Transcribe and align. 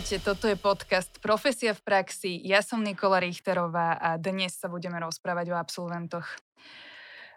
Ahojte, 0.00 0.24
toto 0.24 0.48
je 0.48 0.56
podcast 0.56 1.12
Profesia 1.20 1.76
v 1.76 1.84
praxi. 1.84 2.40
Ja 2.48 2.64
som 2.64 2.80
Nikola 2.80 3.20
Richterová 3.20 4.00
a 4.00 4.16
dnes 4.16 4.56
sa 4.56 4.72
budeme 4.72 4.96
rozprávať 4.96 5.52
o 5.52 5.60
absolventoch. 5.60 6.24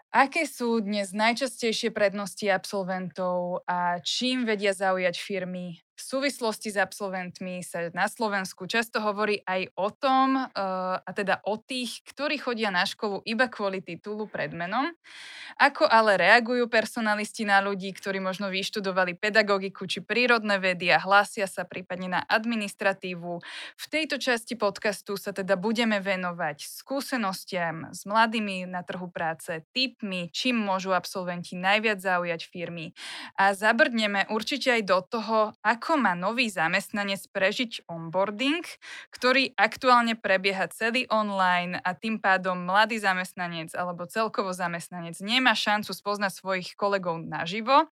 Aké 0.08 0.48
sú 0.48 0.80
dnes 0.80 1.12
najčastejšie 1.12 1.92
prednosti 1.92 2.48
absolventov 2.48 3.68
a 3.68 4.00
čím 4.00 4.48
vedia 4.48 4.72
zaujať 4.72 5.12
firmy 5.12 5.83
v 5.94 6.02
súvislosti 6.02 6.74
s 6.74 6.78
absolventmi 6.78 7.62
sa 7.62 7.86
na 7.94 8.10
Slovensku 8.10 8.66
často 8.66 8.98
hovorí 8.98 9.46
aj 9.46 9.70
o 9.78 9.94
tom, 9.94 10.34
eh, 10.34 10.50
a 10.98 11.10
teda 11.14 11.38
o 11.46 11.54
tých, 11.54 12.02
ktorí 12.10 12.42
chodia 12.42 12.74
na 12.74 12.82
školu 12.82 13.22
iba 13.22 13.46
kvôli 13.46 13.78
titulu 13.78 14.26
pred 14.26 14.50
menom. 14.50 14.90
Ako 15.62 15.86
ale 15.86 16.18
reagujú 16.18 16.66
personalisti 16.66 17.46
na 17.46 17.62
ľudí, 17.62 17.94
ktorí 17.94 18.18
možno 18.18 18.50
vyštudovali 18.50 19.14
pedagogiku 19.14 19.86
či 19.86 20.02
prírodné 20.02 20.58
vedy 20.58 20.90
a 20.90 20.98
hlásia 20.98 21.46
sa 21.46 21.62
prípadne 21.62 22.18
na 22.18 22.20
administratívu. 22.26 23.38
V 23.78 23.86
tejto 23.86 24.18
časti 24.18 24.58
podcastu 24.58 25.14
sa 25.14 25.30
teda 25.30 25.54
budeme 25.54 26.02
venovať 26.02 26.66
skúsenostiam 26.66 27.94
s 27.94 28.02
mladými 28.02 28.66
na 28.66 28.82
trhu 28.82 29.06
práce, 29.06 29.62
typmi, 29.70 30.26
čím 30.34 30.58
môžu 30.58 30.90
absolventi 30.90 31.54
najviac 31.54 32.02
zaujať 32.02 32.50
firmy 32.50 32.90
a 33.38 33.54
zabrdneme 33.54 34.26
určite 34.32 34.74
aj 34.74 34.82
do 34.82 34.98
toho, 35.06 35.38
ako 35.62 35.83
ako 35.84 36.00
má 36.00 36.16
nový 36.16 36.48
zamestnanec 36.48 37.28
prežiť 37.28 37.84
onboarding, 37.92 38.64
ktorý 39.12 39.52
aktuálne 39.52 40.16
prebieha 40.16 40.64
celý 40.72 41.04
online 41.12 41.76
a 41.76 41.92
tým 41.92 42.24
pádom 42.24 42.56
mladý 42.56 42.96
zamestnanec 42.96 43.76
alebo 43.76 44.08
celkovo 44.08 44.56
zamestnanec 44.56 45.20
nemá 45.20 45.52
šancu 45.52 45.92
spoznať 45.92 46.40
svojich 46.40 46.72
kolegov 46.80 47.20
naživo. 47.20 47.92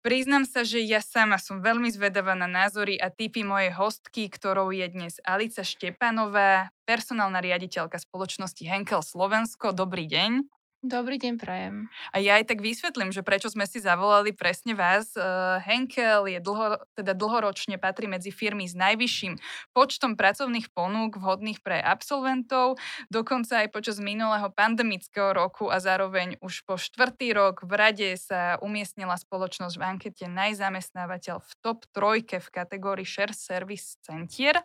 Priznam 0.00 0.48
sa, 0.48 0.64
že 0.64 0.80
ja 0.80 1.04
sama 1.04 1.36
som 1.36 1.60
veľmi 1.60 1.92
zvedavá 1.92 2.32
na 2.32 2.48
názory 2.48 2.96
a 2.96 3.12
typy 3.12 3.44
mojej 3.44 3.76
hostky, 3.76 4.32
ktorou 4.32 4.72
je 4.72 4.88
dnes 4.88 5.20
Alica 5.20 5.60
Štepanová, 5.60 6.72
personálna 6.88 7.44
riaditeľka 7.44 8.00
spoločnosti 8.00 8.64
Henkel 8.64 9.04
Slovensko. 9.04 9.76
Dobrý 9.76 10.08
deň. 10.08 10.57
Dobrý 10.78 11.18
deň, 11.18 11.42
prajem. 11.42 11.90
A 12.14 12.22
ja 12.22 12.38
aj 12.38 12.54
tak 12.54 12.62
vysvetlím, 12.62 13.10
že 13.10 13.26
prečo 13.26 13.50
sme 13.50 13.66
si 13.66 13.82
zavolali 13.82 14.30
presne 14.30 14.78
vás. 14.78 15.10
Uh, 15.18 15.58
Henkel 15.66 16.30
je 16.30 16.38
dlho, 16.38 16.78
teda 16.94 17.18
dlhoročne 17.18 17.82
patrí 17.82 18.06
medzi 18.06 18.30
firmy 18.30 18.62
s 18.62 18.78
najvyšším 18.78 19.42
počtom 19.74 20.14
pracovných 20.14 20.70
ponúk 20.70 21.18
vhodných 21.18 21.66
pre 21.66 21.82
absolventov, 21.82 22.78
dokonca 23.10 23.66
aj 23.66 23.74
počas 23.74 23.98
minulého 23.98 24.54
pandemického 24.54 25.34
roku 25.34 25.66
a 25.66 25.82
zároveň 25.82 26.38
už 26.38 26.62
po 26.62 26.78
štvrtý 26.78 27.34
rok 27.34 27.66
v 27.66 27.74
rade 27.74 28.08
sa 28.14 28.54
umiestnila 28.62 29.18
spoločnosť 29.18 29.74
v 29.74 29.82
ankete 29.82 30.24
najzamestnávateľ 30.30 31.42
v 31.42 31.50
top 31.58 31.90
trojke 31.90 32.38
v 32.38 32.48
kategórii 32.54 33.02
Share 33.02 33.34
Service 33.34 33.98
Centier. 34.06 34.62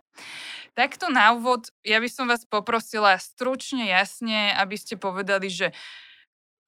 Takto 0.77 1.09
na 1.09 1.33
úvod, 1.33 1.73
ja 1.81 1.97
by 1.97 2.05
som 2.05 2.29
vás 2.29 2.45
poprosila 2.45 3.17
stručne, 3.17 3.89
jasne, 3.89 4.53
aby 4.53 4.77
ste 4.77 4.93
povedali, 4.93 5.49
že 5.49 5.73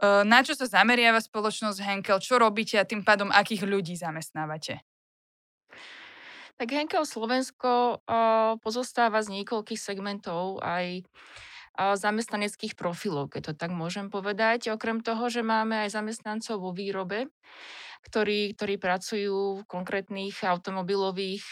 na 0.01 0.39
čo 0.43 0.57
sa 0.57 0.67
zameriava 0.67 1.23
spoločnosť 1.23 1.79
Henkel, 1.79 2.19
čo 2.19 2.35
robíte 2.41 2.75
a 2.75 2.87
tým 2.87 3.05
pádom 3.05 3.31
akých 3.31 3.63
ľudí 3.63 3.95
zamestnávate? 3.95 4.83
Tak 6.55 6.67
Henkel 6.71 7.03
Slovensko 7.03 7.99
pozostáva 8.63 9.19
z 9.19 9.41
niekoľkých 9.41 9.79
segmentov 9.79 10.63
aj 10.63 11.03
zamestnaneckých 11.75 12.79
profilov, 12.79 13.35
keď 13.35 13.51
to 13.51 13.53
tak 13.59 13.75
môžem 13.75 14.07
povedať. 14.07 14.71
Okrem 14.71 15.03
toho, 15.03 15.27
že 15.27 15.43
máme 15.43 15.83
aj 15.83 15.99
zamestnancov 15.99 16.63
vo 16.63 16.71
výrobe, 16.71 17.27
ktorí, 18.07 18.55
ktorí 18.55 18.79
pracujú 18.79 19.59
v 19.59 19.67
konkrétnych 19.67 20.39
automobilových 20.47 21.43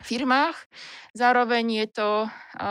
firmách. 0.00 0.56
Zároveň 1.12 1.84
je 1.84 1.86
to 1.92 2.10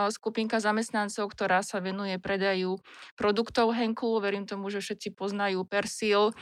skupinka 0.10 0.58
zamestnancov, 0.58 1.30
ktorá 1.32 1.62
sa 1.62 1.80
venuje 1.80 2.18
predaju 2.18 2.82
produktov 3.14 3.72
Henklu. 3.74 4.20
Verím 4.20 4.50
tomu, 4.50 4.68
že 4.74 4.82
všetci 4.82 5.14
poznajú 5.14 5.64
Persil 5.66 6.34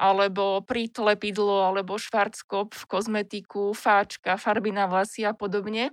alebo 0.00 0.64
Prit 0.64 0.96
lepidlo, 0.96 1.66
alebo 1.66 2.00
Schwarzkopf, 2.00 2.88
kozmetiku, 2.88 3.76
fáčka, 3.76 4.40
farby 4.40 4.72
na 4.72 4.88
vlasy 4.88 5.28
a 5.28 5.36
podobne. 5.36 5.92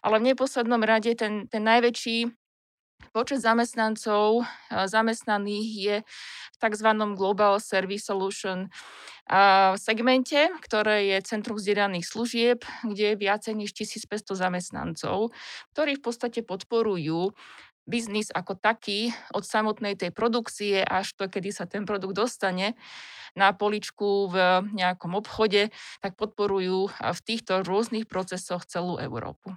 Ale 0.00 0.16
v 0.20 0.32
neposlednom 0.32 0.80
rade 0.80 1.12
ten, 1.16 1.44
ten 1.48 1.64
najväčší 1.64 2.30
počet 3.14 3.38
zamestnancov 3.38 4.42
zamestnaných 4.74 5.68
je 5.78 5.96
v 6.50 6.56
tzv. 6.58 6.88
Global 7.14 7.62
Service 7.62 8.10
Solution 8.10 8.66
segmente, 9.78 10.50
ktoré 10.60 11.14
je 11.14 11.18
Centrum 11.22 11.54
vzdelaných 11.56 12.04
služieb, 12.04 12.58
kde 12.82 13.14
je 13.14 13.20
viacej 13.22 13.54
než 13.54 13.70
1500 13.72 14.34
zamestnancov, 14.34 15.30
ktorí 15.72 15.96
v 15.96 16.02
podstate 16.02 16.42
podporujú 16.42 17.32
biznis 17.84 18.32
ako 18.32 18.56
taký 18.56 19.12
od 19.36 19.44
samotnej 19.44 19.94
tej 19.94 20.10
produkcie 20.10 20.80
až 20.80 21.12
to, 21.14 21.28
kedy 21.28 21.52
sa 21.52 21.68
ten 21.68 21.84
produkt 21.84 22.16
dostane 22.16 22.74
na 23.36 23.52
poličku 23.52 24.32
v 24.32 24.36
nejakom 24.72 25.12
obchode, 25.16 25.68
tak 26.00 26.16
podporujú 26.16 26.88
v 26.88 27.20
týchto 27.24 27.60
rôznych 27.60 28.08
procesoch 28.08 28.64
celú 28.64 28.96
Európu. 28.96 29.52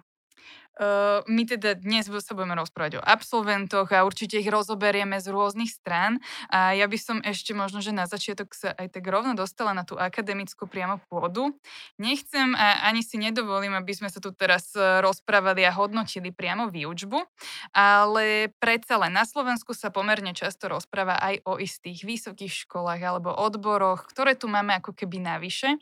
Uh, 0.77 1.25
my 1.25 1.41
teda 1.41 1.73
dnes 1.73 2.05
sa 2.05 2.38
budeme 2.38 2.53
rozprávať 2.53 3.01
o 3.01 3.05
absolventoch 3.05 3.89
a 3.89 4.05
určite 4.05 4.38
ich 4.38 4.45
rozoberieme 4.45 5.17
z 5.17 5.33
rôznych 5.33 5.73
strán. 5.73 6.21
A 6.53 6.77
ja 6.77 6.85
by 6.85 6.97
som 7.01 7.17
ešte 7.25 7.57
možno, 7.57 7.81
že 7.81 7.89
na 7.89 8.05
začiatok 8.05 8.53
sa 8.53 8.77
aj 8.77 8.93
tak 8.93 9.01
rovno 9.09 9.33
dostala 9.33 9.73
na 9.73 9.81
tú 9.81 9.97
akademickú 9.97 10.69
priamo 10.69 11.01
pôdu. 11.09 11.57
Nechcem 11.97 12.53
a 12.53 12.85
ani 12.85 13.01
si 13.01 13.17
nedovolím, 13.17 13.73
aby 13.73 13.89
sme 13.89 14.13
sa 14.13 14.21
tu 14.21 14.29
teraz 14.37 14.69
e, 14.77 15.01
rozprávali 15.01 15.66
a 15.66 15.73
hodnotili 15.73 16.29
priamo 16.29 16.69
výučbu, 16.69 17.25
ale 17.73 18.53
predsa 18.61 19.01
len 19.01 19.17
na 19.17 19.25
Slovensku 19.25 19.73
sa 19.73 19.89
pomerne 19.89 20.37
často 20.37 20.69
rozpráva 20.69 21.17
aj 21.17 21.41
o 21.49 21.57
istých 21.57 22.05
vysokých 22.05 22.69
školách 22.69 23.01
alebo 23.01 23.33
odboroch, 23.33 24.05
ktoré 24.13 24.37
tu 24.37 24.45
máme 24.45 24.77
ako 24.77 24.93
keby 24.93 25.25
navyše. 25.25 25.81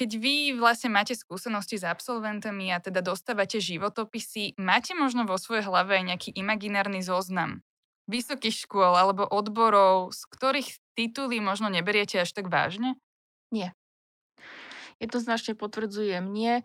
Keď 0.00 0.16
vy 0.16 0.56
vlastne 0.56 0.88
máte 0.88 1.12
skúsenosti 1.12 1.76
s 1.76 1.84
absolventami 1.84 2.72
a 2.72 2.80
teda 2.80 3.04
dostávate 3.04 3.60
životopisy, 3.60 4.56
máte 4.56 4.96
možno 4.96 5.28
vo 5.28 5.36
svojej 5.36 5.68
hlave 5.68 6.00
aj 6.00 6.04
nejaký 6.08 6.30
imaginárny 6.40 7.04
zoznam 7.04 7.60
vysokých 8.08 8.64
škôl 8.64 8.96
alebo 8.96 9.28
odborov, 9.28 10.16
z 10.16 10.24
ktorých 10.32 10.68
tituly 10.96 11.44
možno 11.44 11.68
neberiete 11.68 12.16
až 12.16 12.32
tak 12.32 12.48
vážne? 12.48 12.96
Nie. 13.52 13.76
Jednoznačne 15.04 15.52
potvrdzujem 15.52 16.24
nie. 16.32 16.64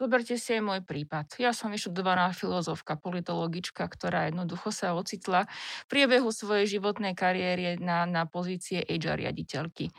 Zoberte 0.00 0.40
si 0.40 0.56
aj 0.56 0.62
môj 0.64 0.80
prípad. 0.80 1.36
Ja 1.36 1.52
som 1.52 1.68
vyštudovaná 1.68 2.32
filozofka, 2.32 2.96
politologička, 2.96 3.84
ktorá 3.84 4.32
jednoducho 4.32 4.72
sa 4.72 4.96
ocitla 4.96 5.44
v 5.84 5.86
priebehu 5.92 6.32
svojej 6.32 6.80
životnej 6.80 7.12
kariéry 7.12 7.76
na, 7.76 8.08
na 8.08 8.24
pozície 8.24 8.80
HR 8.80 9.20
riaditeľky. 9.20 9.92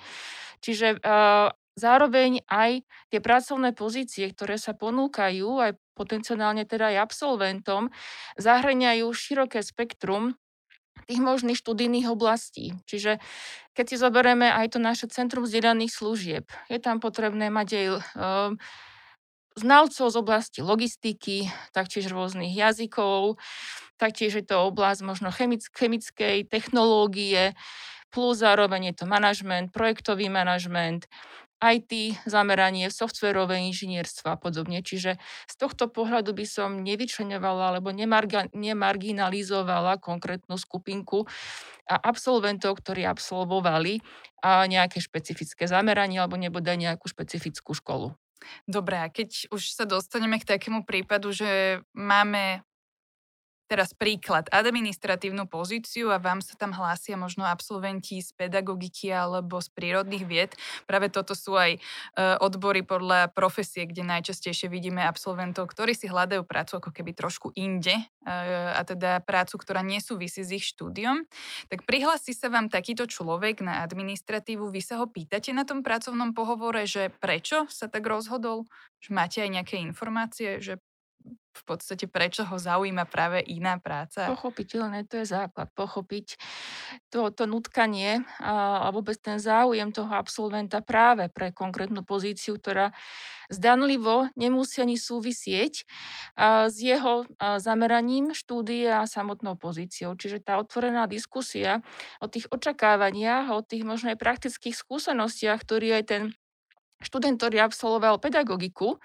Čiže 0.66 0.98
uh, 1.06 1.54
zároveň 1.76 2.44
aj 2.48 2.84
tie 3.12 3.20
pracovné 3.24 3.72
pozície, 3.72 4.28
ktoré 4.28 4.60
sa 4.60 4.76
ponúkajú 4.76 5.50
aj 5.62 5.72
potenciálne 5.96 6.66
teda 6.66 6.96
aj 6.96 7.12
absolventom, 7.12 7.94
zahrňajú 8.40 9.08
široké 9.12 9.62
spektrum 9.62 10.36
tých 11.08 11.22
možných 11.22 11.58
študijných 11.58 12.08
oblastí. 12.12 12.78
Čiže 12.86 13.20
keď 13.74 13.86
si 13.88 13.96
zoberieme 13.98 14.52
aj 14.52 14.78
to 14.78 14.80
naše 14.80 15.08
Centrum 15.10 15.48
vzdelaných 15.48 15.92
služieb, 15.92 16.46
je 16.68 16.80
tam 16.80 17.00
potrebné 17.00 17.48
mať 17.52 17.68
aj 17.72 17.86
um, 17.92 18.02
znalcov 19.60 20.08
z 20.12 20.16
oblasti 20.16 20.60
logistiky, 20.64 21.52
taktiež 21.76 22.08
rôznych 22.12 22.56
jazykov, 22.56 23.40
taktiež 24.00 24.40
je 24.40 24.46
to 24.46 24.64
oblasť 24.72 25.02
možno 25.04 25.30
chemickej 25.76 26.48
technológie, 26.48 27.54
plus 28.12 28.40
zároveň 28.40 28.92
je 28.92 29.04
to 29.04 29.06
manažment, 29.08 29.72
projektový 29.72 30.28
manažment, 30.28 31.08
IT 31.62 32.26
zameranie, 32.26 32.90
softverové 32.90 33.62
inžinierstvo 33.70 34.34
a 34.34 34.38
podobne. 34.38 34.82
Čiže 34.82 35.22
z 35.46 35.56
tohto 35.62 35.86
pohľadu 35.86 36.34
by 36.34 36.46
som 36.50 36.82
nevyčlenovala 36.82 37.78
alebo 37.78 37.94
nemarginalizovala 38.52 40.02
konkrétnu 40.02 40.58
skupinku 40.58 41.30
a 41.86 41.96
absolventov, 42.02 42.82
ktorí 42.82 43.06
absolvovali 43.06 44.02
a 44.42 44.66
nejaké 44.66 44.98
špecifické 44.98 45.70
zameranie 45.70 46.18
alebo 46.18 46.34
nebude 46.42 46.74
nejakú 46.74 47.06
špecifickú 47.06 47.78
školu. 47.78 48.18
Dobre, 48.66 48.98
a 48.98 49.06
keď 49.06 49.54
už 49.54 49.78
sa 49.78 49.86
dostaneme 49.86 50.42
k 50.42 50.50
takému 50.58 50.82
prípadu, 50.82 51.30
že 51.30 51.78
máme 51.94 52.66
teraz 53.72 53.96
príklad, 53.96 54.52
administratívnu 54.52 55.48
pozíciu 55.48 56.12
a 56.12 56.20
vám 56.20 56.44
sa 56.44 56.60
tam 56.60 56.76
hlásia 56.76 57.16
možno 57.16 57.48
absolventi 57.48 58.20
z 58.20 58.36
pedagogiky 58.36 59.08
alebo 59.08 59.64
z 59.64 59.72
prírodných 59.72 60.28
vied. 60.28 60.52
Práve 60.84 61.08
toto 61.08 61.32
sú 61.32 61.56
aj 61.56 61.80
e, 61.80 61.80
odbory 62.44 62.84
podľa 62.84 63.32
profesie, 63.32 63.88
kde 63.88 64.04
najčastejšie 64.04 64.68
vidíme 64.68 65.00
absolventov, 65.00 65.72
ktorí 65.72 65.96
si 65.96 66.12
hľadajú 66.12 66.44
prácu 66.44 66.84
ako 66.84 66.92
keby 66.92 67.16
trošku 67.16 67.56
inde 67.56 67.96
e, 67.96 68.04
a 68.76 68.84
teda 68.84 69.24
prácu, 69.24 69.56
ktorá 69.56 69.80
nesúvisí 69.80 70.44
s 70.44 70.52
ich 70.52 70.68
štúdiom. 70.68 71.24
Tak 71.72 71.88
prihlási 71.88 72.36
sa 72.36 72.52
vám 72.52 72.68
takýto 72.68 73.08
človek 73.08 73.64
na 73.64 73.88
administratívu, 73.88 74.68
vy 74.68 74.84
sa 74.84 75.00
ho 75.00 75.08
pýtate 75.08 75.56
na 75.56 75.64
tom 75.64 75.80
pracovnom 75.80 76.36
pohovore, 76.36 76.84
že 76.84 77.08
prečo 77.24 77.72
sa 77.72 77.88
tak 77.88 78.04
rozhodol, 78.04 78.68
že 79.00 79.16
máte 79.16 79.40
aj 79.40 79.64
nejaké 79.64 79.80
informácie, 79.80 80.60
že 80.60 80.84
v 81.52 81.64
podstate 81.68 82.08
prečo 82.08 82.48
ho 82.48 82.56
zaujíma 82.56 83.04
práve 83.08 83.44
iná 83.44 83.76
práca. 83.78 84.32
Pochopiteľné, 84.32 85.04
to 85.08 85.20
je 85.20 85.28
základ. 85.28 85.68
Pochopiť 85.76 86.40
to, 87.12 87.28
to 87.36 87.44
nutkanie 87.44 88.24
a, 88.40 88.86
a 88.86 88.96
vôbec 88.96 89.20
ten 89.20 89.38
záujem 89.38 89.92
toho 89.92 90.12
absolventa 90.16 90.80
práve 90.80 91.28
pre 91.28 91.52
konkrétnu 91.52 92.08
pozíciu, 92.08 92.56
ktorá 92.56 92.96
zdanlivo 93.52 94.32
nemusí 94.40 94.80
ani 94.80 94.96
súvisieť 94.96 95.84
a, 96.40 96.72
s 96.72 96.80
jeho 96.80 97.28
a, 97.36 97.60
zameraním 97.60 98.32
štúdie 98.32 98.88
a 98.88 99.04
samotnou 99.04 99.60
pozíciou. 99.60 100.16
Čiže 100.16 100.40
tá 100.42 100.56
otvorená 100.56 101.06
diskusia 101.06 101.84
o 102.24 102.32
tých 102.32 102.48
očakávaniach, 102.48 103.52
o 103.52 103.60
tých 103.60 103.84
možno 103.84 104.16
aj 104.16 104.18
praktických 104.24 104.74
skúsenostiach, 104.74 105.60
ktorý 105.60 106.00
aj 106.00 106.04
ten 106.08 106.24
študent, 107.02 107.38
ktorý 107.38 107.66
absolvoval 107.66 108.22
pedagogiku 108.22 109.02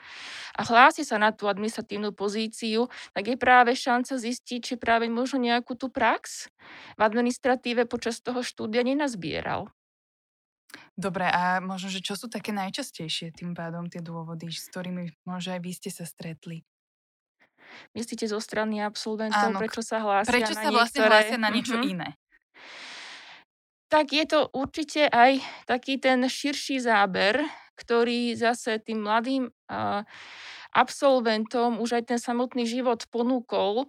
a 0.55 0.63
hlási 0.63 1.03
sa 1.03 1.17
na 1.17 1.33
tú 1.33 1.49
administratívnu 1.49 2.13
pozíciu, 2.13 2.87
tak 3.17 3.33
je 3.33 3.37
práve 3.41 3.73
šanca 3.73 4.17
zistiť, 4.17 4.61
či 4.61 4.75
práve 4.77 5.09
možno 5.09 5.41
nejakú 5.43 5.75
tú 5.75 5.89
prax 5.89 6.53
v 6.97 7.01
administratíve 7.01 7.89
počas 7.89 8.21
toho 8.21 8.45
štúdia 8.45 8.85
nenazbieral. 8.85 9.73
Dobre, 10.97 11.29
a 11.29 11.61
možno, 11.61 11.93
že 11.93 12.01
čo 12.01 12.17
sú 12.17 12.27
také 12.33 12.57
najčastejšie 12.57 13.37
tým 13.37 13.53
pádom 13.53 13.89
tie 13.93 14.01
dôvody, 14.01 14.49
s 14.49 14.73
ktorými 14.73 15.13
možno 15.29 15.57
aj 15.57 15.61
vy 15.61 15.73
ste 15.77 15.91
sa 15.93 16.09
stretli? 16.09 16.65
Myslíte 17.93 18.25
zo 18.25 18.41
strany 18.41 18.81
absolventov, 18.81 19.53
Áno, 19.53 19.59
prečo 19.61 19.85
sa 19.85 20.01
hlásia 20.01 20.33
prečo 20.33 20.55
na 20.55 20.63
sa 20.63 20.69
vlastne 20.73 21.01
niektoré... 21.03 21.13
hlásia 21.13 21.39
na 21.39 21.51
niečo 21.53 21.77
mm-hmm. 21.77 21.93
iné? 21.93 22.09
Tak 23.87 24.07
je 24.11 24.25
to 24.27 24.41
určite 24.51 25.07
aj 25.07 25.39
taký 25.69 26.03
ten 26.03 26.25
širší 26.27 26.83
záber 26.83 27.39
ktorý 27.77 28.35
zase 28.35 28.81
tým 28.81 29.05
mladým 29.05 29.53
absolventom 30.77 31.81
už 31.81 31.97
aj 31.97 32.13
ten 32.13 32.21
samotný 32.21 32.69
život 32.69 33.09
ponúkol 33.09 33.89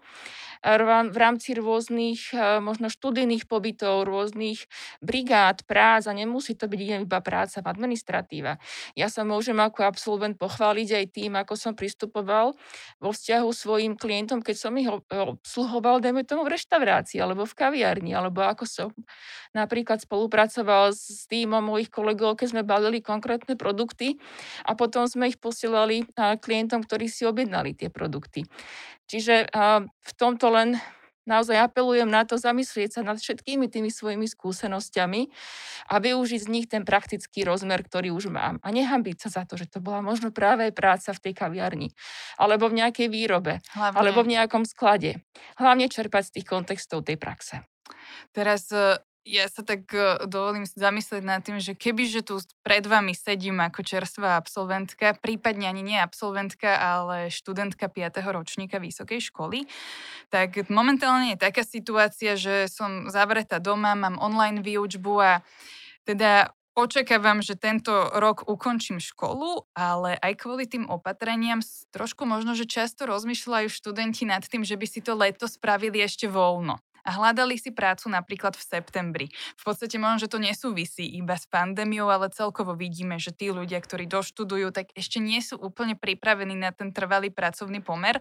v 0.88 1.18
rámci 1.20 1.54
rôznych 1.54 2.32
možno 2.64 2.88
študijných 2.88 3.46
pobytov, 3.46 4.08
rôznych 4.08 4.66
brigád, 5.04 5.68
prác 5.68 6.08
a 6.08 6.16
nemusí 6.16 6.56
to 6.56 6.66
byť 6.66 7.06
iba 7.06 7.20
práca 7.20 7.60
v 7.60 7.68
administratíve. 7.68 8.58
Ja 8.96 9.12
sa 9.12 9.28
môžem 9.28 9.60
ako 9.60 9.86
absolvent 9.86 10.40
pochváliť 10.40 10.90
aj 10.98 11.06
tým, 11.14 11.38
ako 11.38 11.54
som 11.60 11.74
pristupoval 11.76 12.58
vo 12.98 13.12
vzťahu 13.12 13.50
svojim 13.52 13.94
klientom, 14.00 14.42
keď 14.42 14.56
som 14.58 14.74
ich 14.80 14.90
obsluhoval, 14.90 16.00
dajme 16.02 16.24
tomu 16.24 16.48
v 16.48 16.58
reštaurácii 16.58 17.20
alebo 17.22 17.46
v 17.46 17.54
kaviarni, 17.54 18.16
alebo 18.16 18.42
ako 18.42 18.66
som 18.66 18.90
napríklad 19.54 20.02
spolupracoval 20.02 20.96
s 20.96 21.30
týmom 21.30 21.62
mojich 21.62 21.94
kolegov, 21.94 22.40
keď 22.40 22.48
sme 22.58 22.64
balili 22.66 23.04
konkrétne 23.04 23.54
produkty 23.54 24.18
a 24.66 24.74
potom 24.74 25.06
sme 25.06 25.30
ich 25.30 25.38
posielali 25.38 26.06
klientom 26.16 26.77
klientom, 26.78 26.86
ktorí 26.86 27.10
si 27.10 27.26
objednali 27.26 27.74
tie 27.74 27.90
produkty. 27.90 28.46
Čiže 29.10 29.50
v 29.88 30.12
tomto 30.20 30.52
len 30.54 30.78
naozaj 31.28 31.60
apelujem 31.60 32.08
na 32.08 32.24
to 32.24 32.40
zamyslieť 32.40 33.00
sa 33.00 33.02
nad 33.04 33.20
všetkými 33.20 33.68
tými 33.68 33.92
svojimi 33.92 34.28
skúsenosťami 34.32 35.22
a 35.92 35.96
využiť 36.00 36.40
z 36.40 36.52
nich 36.52 36.68
ten 36.72 36.88
praktický 36.88 37.44
rozmer, 37.44 37.84
ktorý 37.84 38.16
už 38.16 38.32
mám. 38.32 38.64
A 38.64 38.72
nehambiť 38.72 39.28
sa 39.28 39.30
za 39.42 39.44
to, 39.44 39.60
že 39.60 39.68
to 39.68 39.84
bola 39.84 40.00
možno 40.00 40.32
práve 40.32 40.72
práca 40.72 41.12
v 41.12 41.20
tej 41.20 41.34
kaviarni, 41.36 41.92
alebo 42.40 42.72
v 42.72 42.80
nejakej 42.80 43.08
výrobe, 43.12 43.60
Hlavne. 43.76 43.98
alebo 44.00 44.24
v 44.24 44.32
nejakom 44.40 44.64
sklade. 44.64 45.20
Hlavne 45.60 45.92
čerpať 45.92 46.32
z 46.32 46.34
tých 46.40 46.48
kontextov 46.48 47.04
tej 47.04 47.20
praxe. 47.20 47.68
Teraz 48.32 48.72
e, 48.72 49.00
ja 49.28 49.52
sa 49.52 49.60
tak 49.60 49.92
uh, 49.92 50.24
dovolím 50.24 50.64
zamyslieť 50.64 51.24
nad 51.28 51.44
tým, 51.44 51.60
že 51.60 51.76
keby, 51.76 52.08
že 52.08 52.24
tu 52.24 52.40
pred 52.64 52.88
vami 52.88 53.12
sedím 53.12 53.60
ako 53.60 53.84
čerstvá 53.84 54.40
absolventka, 54.40 55.20
prípadne 55.20 55.68
ani 55.68 55.84
nie 55.84 56.00
absolventka, 56.00 56.80
ale 56.80 57.28
študentka 57.28 57.92
5. 57.92 58.24
ročníka 58.32 58.80
vysokej 58.80 59.20
školy, 59.28 59.68
tak 60.32 60.72
momentálne 60.72 61.36
je 61.36 61.44
taká 61.44 61.68
situácia, 61.68 62.40
že 62.40 62.72
som 62.72 63.12
zavretá 63.12 63.60
doma, 63.60 64.00
mám 64.00 64.16
online 64.24 64.64
výučbu 64.64 65.14
a 65.20 65.34
teda 66.08 66.56
očakávam, 66.78 67.42
že 67.42 67.58
tento 67.58 67.92
rok 68.16 68.46
ukončím 68.46 69.02
školu, 69.02 69.66
ale 69.74 70.16
aj 70.22 70.34
kvôli 70.40 70.70
tým 70.70 70.86
opatreniam 70.88 71.60
trošku 71.90 72.24
možno, 72.24 72.54
že 72.54 72.70
často 72.70 73.10
rozmýšľajú 73.10 73.68
študenti 73.68 74.30
nad 74.30 74.46
tým, 74.46 74.62
že 74.62 74.78
by 74.78 74.86
si 74.88 75.02
to 75.02 75.18
leto 75.18 75.50
spravili 75.50 76.06
ešte 76.06 76.30
voľno 76.30 76.80
a 77.08 77.16
hľadali 77.16 77.56
si 77.56 77.72
prácu 77.72 78.12
napríklad 78.12 78.60
v 78.60 78.68
septembri. 78.68 79.28
V 79.56 79.64
podstate 79.64 79.96
možno, 79.96 80.28
že 80.28 80.32
to 80.36 80.44
nesúvisí 80.44 81.08
iba 81.08 81.40
s 81.40 81.48
pandémiou, 81.48 82.12
ale 82.12 82.28
celkovo 82.28 82.76
vidíme, 82.76 83.16
že 83.16 83.32
tí 83.32 83.48
ľudia, 83.48 83.80
ktorí 83.80 84.12
doštudujú, 84.12 84.76
tak 84.76 84.92
ešte 84.92 85.24
nie 85.24 85.40
sú 85.40 85.56
úplne 85.56 85.96
pripravení 85.96 86.60
na 86.60 86.76
ten 86.76 86.92
trvalý 86.92 87.32
pracovný 87.32 87.80
pomer. 87.80 88.20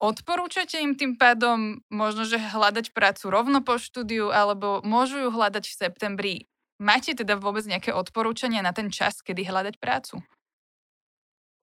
Odporúčate 0.00 0.80
im 0.80 0.96
tým 0.96 1.20
pádom 1.20 1.84
možno, 1.92 2.24
že 2.24 2.40
hľadať 2.40 2.96
prácu 2.96 3.28
rovno 3.28 3.60
po 3.60 3.76
štúdiu, 3.76 4.32
alebo 4.32 4.80
môžu 4.80 5.20
ju 5.20 5.28
hľadať 5.28 5.68
v 5.68 5.76
septembri? 5.76 6.34
Máte 6.80 7.12
teda 7.12 7.36
vôbec 7.36 7.68
nejaké 7.68 7.92
odporúčania 7.92 8.64
na 8.64 8.72
ten 8.72 8.88
čas, 8.88 9.20
kedy 9.20 9.44
hľadať 9.44 9.76
prácu? 9.76 10.24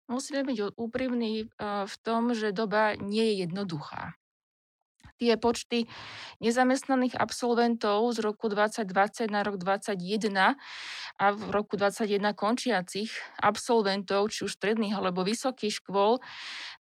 Musíme 0.05 0.45
byť 0.45 0.77
úprimní 0.77 1.49
v 1.65 1.95
tom, 2.05 2.37
že 2.37 2.53
doba 2.53 2.93
nie 3.01 3.33
je 3.33 3.49
jednoduchá 3.49 4.18
tie 5.19 5.35
počty 5.35 5.91
nezamestnaných 6.39 7.19
absolventov 7.19 8.15
z 8.15 8.23
roku 8.23 8.47
2020 8.47 9.27
na 9.27 9.43
rok 9.43 9.59
2021 9.59 10.55
a 11.19 11.25
v 11.35 11.41
roku 11.51 11.75
2021 11.75 12.31
končiacich 12.31 13.11
absolventov, 13.43 14.31
či 14.31 14.47
už 14.47 14.55
stredných 14.55 14.95
alebo 14.95 15.27
vysokých 15.27 15.83
škôl, 15.83 16.23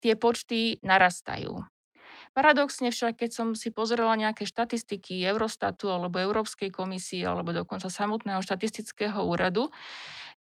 tie 0.05 0.13
počty 0.15 0.77
narastajú. 0.85 1.65
Paradoxne 2.37 2.93
však, 2.93 3.25
keď 3.25 3.31
som 3.33 3.49
si 3.57 3.73
pozerala 3.73 4.13
nejaké 4.13 4.45
štatistiky 4.45 5.25
Eurostatu 5.25 5.89
alebo 5.89 6.21
Európskej 6.21 6.69
komisie 6.69 7.25
alebo 7.25 7.57
dokonca 7.57 7.89
samotného 7.89 8.45
štatistického 8.45 9.25
úradu, 9.25 9.73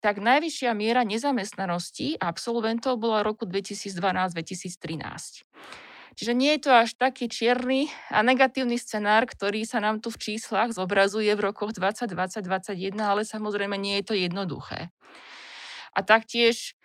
tak 0.01 0.17
najvyššia 0.17 0.73
miera 0.73 1.05
nezamestnanosti 1.05 2.17
absolventov 2.17 2.97
bola 2.97 3.21
roku 3.21 3.45
2012-2013. 3.45 5.92
Čiže 6.13 6.33
nie 6.37 6.53
je 6.57 6.69
to 6.69 6.71
až 6.73 6.93
taký 6.97 7.29
čierny 7.29 7.89
a 8.13 8.21
negatívny 8.21 8.77
scenár, 8.77 9.25
ktorý 9.25 9.65
sa 9.65 9.81
nám 9.81 10.05
tu 10.05 10.13
v 10.13 10.21
číslach 10.21 10.73
zobrazuje 10.77 11.33
v 11.33 11.53
rokoch 11.53 11.73
2020-2021, 11.73 12.93
ale 13.01 13.23
samozrejme 13.25 13.77
nie 13.81 14.01
je 14.01 14.05
to 14.05 14.15
jednoduché. 14.17 14.93
A 15.93 15.99
taktiež 16.05 16.77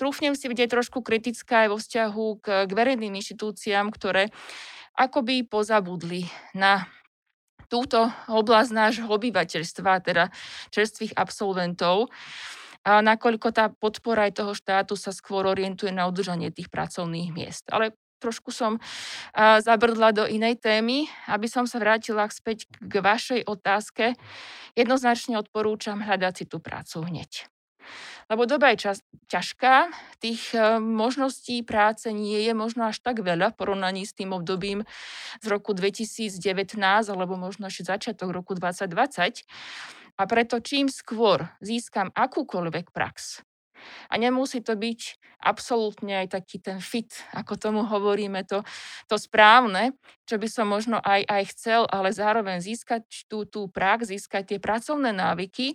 trúfnem 0.00 0.32
si 0.32 0.48
byť 0.48 0.58
aj 0.64 0.72
trošku 0.72 0.98
kritická 1.04 1.66
aj 1.66 1.68
vo 1.70 1.78
vzťahu 1.78 2.26
k, 2.40 2.46
k 2.68 2.70
verejným 2.72 3.12
inštitúciám, 3.20 3.92
ktoré 3.92 4.32
akoby 4.96 5.44
pozabudli 5.48 6.28
na 6.56 6.88
túto 7.68 8.12
oblasť 8.28 8.70
nášho 8.72 9.08
obyvateľstva, 9.08 10.04
teda 10.04 10.28
čerstvých 10.68 11.16
absolventov, 11.16 12.12
a 12.82 12.98
nakoľko 12.98 13.48
tá 13.54 13.70
podpora 13.70 14.26
aj 14.26 14.42
toho 14.42 14.52
štátu 14.58 14.98
sa 14.98 15.14
skôr 15.14 15.46
orientuje 15.46 15.94
na 15.94 16.10
udržanie 16.10 16.50
tých 16.50 16.66
pracovných 16.66 17.30
miest. 17.30 17.70
Ale 17.70 17.94
trošku 18.22 18.54
som 18.54 18.78
zabrdla 19.36 20.14
do 20.14 20.24
inej 20.24 20.62
témy, 20.62 21.10
aby 21.26 21.50
som 21.50 21.66
sa 21.66 21.82
vrátila 21.82 22.30
späť 22.30 22.70
k 22.78 23.02
vašej 23.02 23.42
otázke. 23.50 24.14
Jednoznačne 24.78 25.36
odporúčam 25.36 25.98
hľadať 25.98 26.32
si 26.38 26.44
tú 26.46 26.62
prácu 26.62 27.02
hneď. 27.02 27.52
Lebo 28.30 28.46
doba 28.46 28.72
je 28.72 28.88
čas, 28.88 28.98
ťažká, 29.28 29.90
tých 30.22 30.54
e, 30.54 30.78
možností 30.78 31.60
práce 31.66 32.08
nie 32.14 32.40
je 32.46 32.54
možno 32.54 32.88
až 32.88 33.02
tak 33.02 33.20
veľa 33.20 33.52
v 33.52 33.58
porovnaní 33.58 34.06
s 34.06 34.14
tým 34.16 34.32
obdobím 34.32 34.86
z 35.42 35.46
roku 35.50 35.74
2019 35.74 36.78
alebo 37.12 37.34
možno 37.36 37.68
ešte 37.68 37.90
začiatok 37.90 38.30
roku 38.32 38.54
2020. 38.54 39.44
A 40.16 40.22
preto 40.28 40.62
čím 40.62 40.86
skôr 40.86 41.50
získam 41.58 42.08
akúkoľvek 42.14 42.94
prax, 42.94 43.42
a 44.10 44.14
nemusí 44.18 44.60
to 44.60 44.74
byť 44.78 45.00
absolútne 45.42 46.22
aj 46.22 46.38
taký 46.38 46.62
ten 46.62 46.78
fit, 46.78 47.10
ako 47.34 47.58
tomu 47.58 47.82
hovoríme, 47.82 48.46
to, 48.46 48.62
to 49.10 49.18
správne, 49.18 49.98
čo 50.22 50.38
by 50.38 50.46
som 50.46 50.70
možno 50.70 51.02
aj, 51.02 51.26
aj 51.26 51.42
chcel, 51.50 51.82
ale 51.90 52.14
zároveň 52.14 52.62
získať 52.62 53.26
tú, 53.26 53.42
tú 53.44 53.66
prax, 53.66 54.14
získať 54.14 54.54
tie 54.54 54.58
pracovné 54.62 55.10
návyky, 55.10 55.74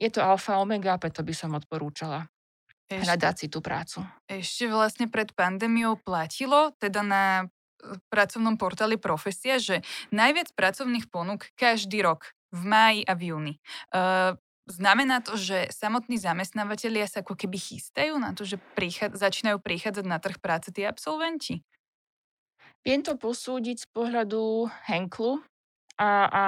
je 0.00 0.08
to 0.08 0.24
alfa 0.24 0.56
omega, 0.58 0.96
preto 0.96 1.20
by 1.20 1.34
som 1.36 1.52
odporúčala 1.52 2.26
hľadať 2.88 3.34
si 3.36 3.46
tú 3.48 3.64
prácu. 3.64 4.04
Ešte 4.28 4.68
vlastne 4.68 5.08
pred 5.08 5.32
pandémiou 5.32 5.96
platilo, 6.00 6.76
teda 6.76 7.00
na 7.00 7.24
pracovnom 8.12 8.54
portáli 8.60 9.00
Profesia, 9.00 9.58
že 9.58 9.82
najviac 10.14 10.54
pracovných 10.54 11.08
ponúk 11.10 11.50
každý 11.58 12.04
rok 12.04 12.36
v 12.52 12.62
máji 12.68 13.00
a 13.08 13.12
v 13.16 13.22
júni. 13.32 13.54
Uh, 13.90 14.36
Znamená 14.62 15.18
to, 15.26 15.34
že 15.34 15.66
samotní 15.74 16.22
zamestnávateľia 16.22 17.10
sa 17.10 17.26
ako 17.26 17.34
keby 17.34 17.58
chystajú 17.58 18.14
na 18.22 18.30
to, 18.30 18.46
že 18.46 18.62
prichá- 18.78 19.10
začínajú 19.10 19.58
prichádzať 19.58 20.04
na 20.06 20.22
trh 20.22 20.38
práce 20.38 20.70
tí 20.70 20.86
absolventi? 20.86 21.66
Viem 22.86 23.02
to 23.02 23.14
posúdiť 23.18 23.76
z 23.82 23.86
pohľadu 23.90 24.70
Henklu 24.86 25.42
a, 25.98 26.10
a 26.26 26.44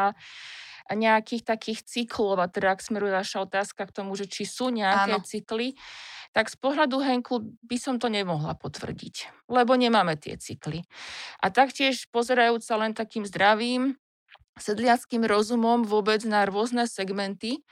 a 0.84 0.92
nejakých 0.92 1.48
takých 1.48 1.80
cyklov, 1.88 2.36
a 2.36 2.46
teda 2.48 2.76
ak 2.76 2.84
smeruje 2.84 3.16
vaša 3.16 3.48
otázka 3.48 3.88
k 3.88 3.94
tomu, 4.04 4.12
že 4.20 4.28
či 4.28 4.44
sú 4.44 4.68
nejaké 4.68 5.16
Áno. 5.16 5.24
cykly, 5.24 5.72
tak 6.36 6.52
z 6.52 6.56
pohľadu 6.60 7.00
Henklu 7.00 7.56
by 7.64 7.76
som 7.80 7.96
to 7.96 8.12
nemohla 8.12 8.52
potvrdiť, 8.52 9.48
lebo 9.48 9.80
nemáme 9.80 10.18
tie 10.20 10.36
cykly. 10.36 10.84
A 11.40 11.48
taktiež 11.48 12.04
pozerajúc 12.12 12.60
sa 12.60 12.76
len 12.76 12.92
takým 12.92 13.24
zdravým, 13.24 13.96
sedliackým 14.58 15.26
rozumom 15.26 15.82
vôbec 15.82 16.22
na 16.26 16.46
rôzne 16.46 16.86
segmenty 16.86 17.62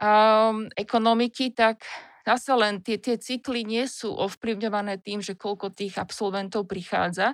um, 0.00 0.68
ekonomiky, 0.76 1.52
tak 1.56 1.84
zase 2.24 2.52
len 2.56 2.84
tie, 2.84 3.00
tie 3.00 3.16
cykly 3.16 3.64
nie 3.64 3.88
sú 3.88 4.12
ovplyvňované 4.12 5.00
tým, 5.00 5.24
že 5.24 5.36
koľko 5.36 5.72
tých 5.72 5.96
absolventov 5.96 6.68
prichádza, 6.68 7.32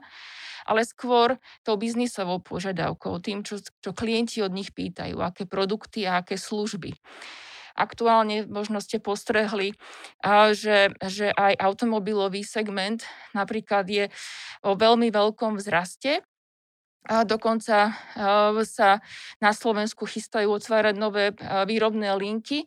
ale 0.67 0.83
skôr 0.83 1.39
tou 1.63 1.79
biznisovou 1.79 2.43
požiadavkou, 2.43 3.23
tým, 3.23 3.47
čo, 3.47 3.63
čo 3.63 3.91
klienti 3.95 4.43
od 4.43 4.51
nich 4.55 4.75
pýtajú, 4.75 5.19
aké 5.23 5.47
produkty 5.47 6.07
a 6.07 6.23
aké 6.23 6.35
služby. 6.35 6.95
Aktuálne 7.77 8.49
možno 8.49 8.81
ste 8.81 8.97
postrehli, 8.97 9.77
že, 10.57 10.97
že 10.97 11.29
aj 11.29 11.61
automobilový 11.61 12.41
segment 12.41 13.05
napríklad 13.37 13.85
je 13.85 14.09
o 14.65 14.73
veľmi 14.73 15.13
veľkom 15.13 15.61
vzraste 15.61 16.25
a 17.07 17.23
dokonca 17.23 17.95
sa 18.67 18.91
na 19.39 19.51
Slovensku 19.55 20.05
chystajú 20.07 20.51
otvárať 20.59 20.95
nové 20.99 21.33
výrobné 21.67 22.11
linky, 22.19 22.67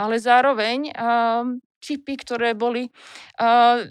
ale 0.00 0.16
zároveň 0.18 0.90
čipy, 1.84 2.16
ktoré 2.16 2.56
boli 2.56 2.88
uh, 3.36 3.84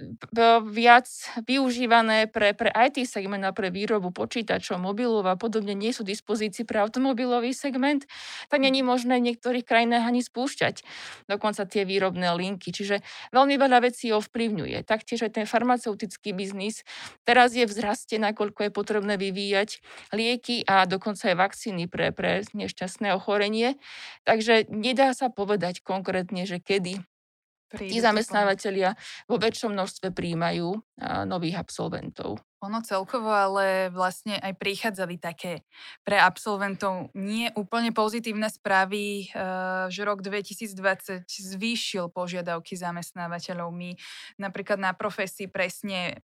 viac 0.66 1.06
využívané 1.46 2.26
pre, 2.26 2.58
pre 2.58 2.74
IT 2.74 3.06
segment 3.06 3.46
a 3.46 3.54
pre 3.54 3.70
výrobu 3.70 4.10
počítačov, 4.10 4.82
mobilov 4.82 5.30
a 5.30 5.38
podobne, 5.38 5.78
nie 5.78 5.94
sú 5.94 6.02
v 6.02 6.18
dispozícii 6.18 6.66
pre 6.66 6.82
automobilový 6.82 7.54
segment, 7.54 8.10
tak 8.50 8.66
není 8.66 8.82
možné 8.82 9.22
v 9.22 9.30
niektorých 9.30 9.62
krajinách 9.62 10.10
ani 10.10 10.26
spúšťať 10.26 10.82
dokonca 11.30 11.70
tie 11.70 11.86
výrobné 11.86 12.34
linky. 12.34 12.74
Čiže 12.74 13.06
veľmi 13.30 13.56
veľa 13.62 13.86
vecí 13.86 14.10
ovplyvňuje. 14.10 14.82
Taktiež 14.90 15.30
aj 15.30 15.38
ten 15.38 15.46
farmaceutický 15.46 16.34
biznis 16.34 16.82
teraz 17.28 17.54
je 17.54 17.70
v 17.70 17.74
zraste, 17.76 18.18
nakoľko 18.18 18.68
je 18.68 18.72
potrebné 18.74 19.16
vyvíjať 19.20 19.84
lieky 20.16 20.66
a 20.66 20.90
dokonca 20.90 21.30
aj 21.30 21.38
vakcíny 21.38 21.86
pre, 21.86 22.10
pre 22.16 22.42
nešťastné 22.56 23.14
ochorenie. 23.14 23.76
Takže 24.24 24.72
nedá 24.72 25.12
sa 25.12 25.28
povedať 25.28 25.84
konkrétne, 25.84 26.48
že 26.48 26.64
kedy 26.64 27.04
tí 27.78 27.98
zamestnávateľia 27.98 28.94
vo 29.26 29.38
väčšom 29.42 29.74
množstve 29.74 30.14
príjmajú 30.14 30.78
nových 31.26 31.58
absolventov. 31.58 32.42
Ono 32.64 32.80
celkovo 32.80 33.28
ale 33.28 33.92
vlastne 33.92 34.40
aj 34.40 34.56
prichádzali 34.56 35.20
také 35.20 35.68
pre 36.08 36.16
absolventov 36.16 37.12
nie 37.12 37.52
úplne 37.60 37.92
pozitívne 37.92 38.48
správy, 38.48 39.28
eh, 39.28 39.92
že 39.92 40.08
rok 40.08 40.24
2020 40.24 41.28
zvýšil 41.28 42.08
požiadavky 42.08 42.80
zamestnávateľov. 42.80 43.68
My 43.68 44.00
napríklad 44.40 44.80
na 44.80 44.96
profesii 44.96 45.52
presne 45.52 46.24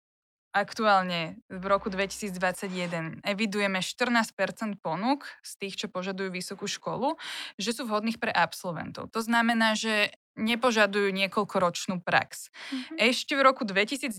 aktuálne 0.55 1.43
v 1.53 1.65
roku 1.69 1.93
2021 1.93 3.21
evidujeme 3.21 3.85
14% 3.85 4.81
ponúk 4.81 5.29
z 5.45 5.53
tých, 5.61 5.75
čo 5.77 5.87
požadujú 5.93 6.33
vysokú 6.33 6.65
školu, 6.65 7.21
že 7.61 7.77
sú 7.77 7.85
vhodných 7.85 8.17
pre 8.17 8.33
absolventov. 8.33 9.13
To 9.13 9.21
znamená, 9.21 9.77
že 9.77 10.15
nepožadujú 10.39 11.11
niekoľkoročnú 11.11 12.01
prax. 12.07 12.49
Mm-hmm. 12.49 12.97
Ešte 13.11 13.35
v 13.35 13.43
roku 13.43 13.67
2019 13.67 14.15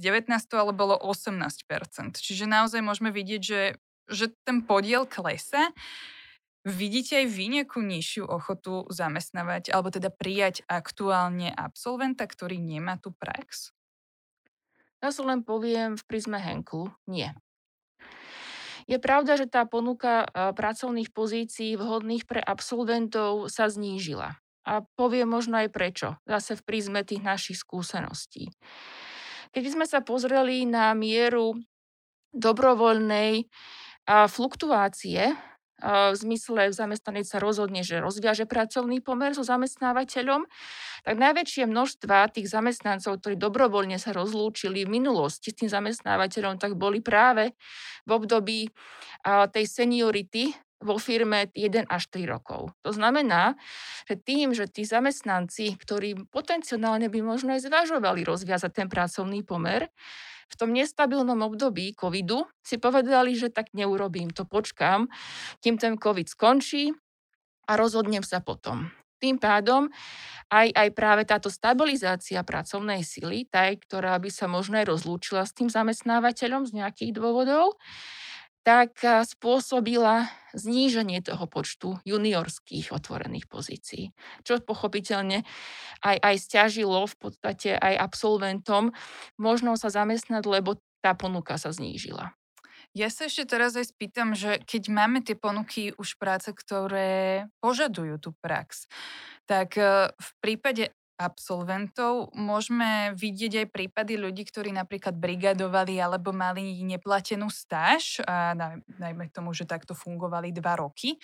to 0.45 0.55
ale 0.59 0.75
bolo 0.75 0.99
18%. 0.99 1.63
Čiže 2.19 2.45
naozaj 2.45 2.83
môžeme 2.83 3.09
vidieť, 3.15 3.41
že, 3.41 3.61
že 4.11 4.35
ten 4.43 4.61
podiel 4.61 5.07
klesa. 5.07 5.71
Vidíte 6.67 7.23
aj 7.23 7.27
vy 7.31 7.45
nejakú 7.55 7.79
nižšiu 7.79 8.27
ochotu 8.27 8.83
zamestnávať 8.91 9.71
alebo 9.71 9.89
teda 9.95 10.11
prijať 10.11 10.67
aktuálne 10.67 11.55
absolventa, 11.55 12.27
ktorý 12.27 12.59
nemá 12.59 12.99
tú 12.99 13.15
prax? 13.15 13.71
Ja 14.99 15.15
sa 15.15 15.23
len 15.23 15.47
poviem 15.47 15.95
v 15.95 16.03
prízme 16.03 16.43
Henklu, 16.43 16.91
nie. 17.07 17.31
Je 18.89 18.99
pravda, 18.99 19.39
že 19.39 19.47
tá 19.47 19.63
ponuka 19.63 20.27
pracovných 20.33 21.13
pozícií 21.15 21.79
vhodných 21.79 22.25
pre 22.27 22.43
absolventov 22.43 23.47
sa 23.47 23.71
znížila. 23.71 24.41
A 24.69 24.85
poviem 24.93 25.25
možno 25.25 25.57
aj 25.57 25.73
prečo, 25.73 26.21
zase 26.29 26.53
v 26.53 26.61
prízme 26.61 27.01
tých 27.01 27.25
našich 27.25 27.57
skúseností. 27.57 28.53
Keď 29.49 29.63
sme 29.65 29.89
sa 29.89 30.05
pozreli 30.05 30.69
na 30.69 30.93
mieru 30.93 31.57
dobrovoľnej 32.37 33.49
fluktuácie 34.05 35.33
v 35.79 36.15
zmysle 36.19 36.75
zamestnanec 36.75 37.23
sa 37.23 37.39
rozhodne, 37.39 37.87
že 37.87 38.03
rozviaže 38.03 38.43
pracovný 38.45 38.99
pomer 38.99 39.31
so 39.31 39.47
zamestnávateľom, 39.47 40.43
tak 41.07 41.15
najväčšie 41.15 41.65
množstva 41.71 42.29
tých 42.35 42.51
zamestnancov, 42.51 43.23
ktorí 43.23 43.39
dobrovoľne 43.39 43.95
sa 43.95 44.11
rozlúčili 44.11 44.83
v 44.83 45.01
minulosti 45.01 45.55
s 45.55 45.57
tým 45.57 45.71
zamestnávateľom, 45.71 46.59
tak 46.59 46.75
boli 46.75 46.99
práve 46.99 47.55
v 48.03 48.11
období 48.11 48.67
tej 49.25 49.65
seniority 49.65 50.51
vo 50.79 50.95
firme 50.95 51.51
1 51.51 51.91
až 51.91 52.03
3 52.07 52.23
rokov. 52.23 52.71
To 52.87 52.91
znamená, 52.95 53.59
že 54.07 54.15
tým, 54.15 54.55
že 54.55 54.71
tí 54.71 54.87
zamestnanci, 54.87 55.75
ktorí 55.75 56.31
potenciálne 56.31 57.11
by 57.11 57.19
možno 57.19 57.55
aj 57.55 57.67
zvažovali 57.67 58.23
rozviazať 58.23 58.71
ten 58.71 58.87
pracovný 58.87 59.43
pomer, 59.43 59.91
v 60.49 60.55
tom 60.57 60.73
nestabilnom 60.73 61.37
období 61.45 61.93
covidu 61.93 62.49
si 62.65 62.81
povedali, 62.81 63.37
že 63.37 63.53
tak 63.53 63.69
neurobím, 63.77 64.33
to 64.33 64.49
počkám, 64.49 65.05
kým 65.61 65.77
ten 65.77 65.93
covid 65.93 66.25
skončí 66.25 66.89
a 67.69 67.77
rozhodnem 67.77 68.25
sa 68.25 68.41
potom. 68.41 68.89
Tým 69.19 69.37
pádom 69.37 69.91
aj, 70.49 70.73
aj 70.73 70.89
práve 70.95 71.27
táto 71.27 71.51
stabilizácia 71.51 72.41
pracovnej 72.41 73.03
sily, 73.05 73.45
tá, 73.45 73.67
ktorá 73.69 74.17
by 74.17 74.31
sa 74.31 74.47
možno 74.49 74.79
aj 74.81 74.89
rozlúčila 74.89 75.43
s 75.45 75.53
tým 75.53 75.69
zamestnávateľom 75.69 76.65
z 76.65 76.81
nejakých 76.81 77.11
dôvodov, 77.13 77.77
tak 78.63 78.99
spôsobila 79.25 80.29
zníženie 80.53 81.21
toho 81.21 81.45
počtu 81.45 82.01
juniorských 82.05 82.91
otvorených 82.93 83.45
pozícií, 83.45 84.11
čo 84.43 84.59
pochopiteľne 84.61 85.45
aj, 86.01 86.17
aj 86.19 86.35
stiažilo 86.37 87.05
v 87.05 87.15
podstate 87.17 87.77
aj 87.77 87.95
absolventom 87.97 88.91
možno 89.37 89.77
sa 89.77 89.93
zamestnať, 89.93 90.43
lebo 90.45 90.81
tá 90.99 91.15
ponuka 91.15 91.55
sa 91.55 91.71
znížila. 91.71 92.35
Ja 92.97 93.13
sa 93.13 93.29
ešte 93.29 93.45
teraz 93.45 93.77
aj 93.77 93.93
spýtam, 93.93 94.33
že 94.33 94.57
keď 94.65 94.83
máme 94.89 95.21
tie 95.21 95.37
ponuky 95.37 95.93
už 95.93 96.17
práce, 96.17 96.49
ktoré 96.49 97.45
požadujú 97.61 98.17
tú 98.17 98.33
prax, 98.41 98.89
tak 99.45 99.77
v 100.09 100.29
prípade 100.41 100.89
absolventov 101.19 102.31
môžeme 102.31 103.11
vidieť 103.19 103.67
aj 103.67 103.67
prípady 103.75 104.15
ľudí, 104.15 104.47
ktorí 104.47 104.71
napríklad 104.71 105.19
brigadovali 105.19 105.99
alebo 105.99 106.31
mali 106.31 106.79
neplatenú 106.87 107.51
stáž, 107.51 108.23
a 108.23 108.55
najmä 108.87 109.27
tomu, 109.35 109.51
že 109.51 109.67
takto 109.67 109.91
fungovali 109.91 110.55
dva 110.55 110.79
roky. 110.79 111.19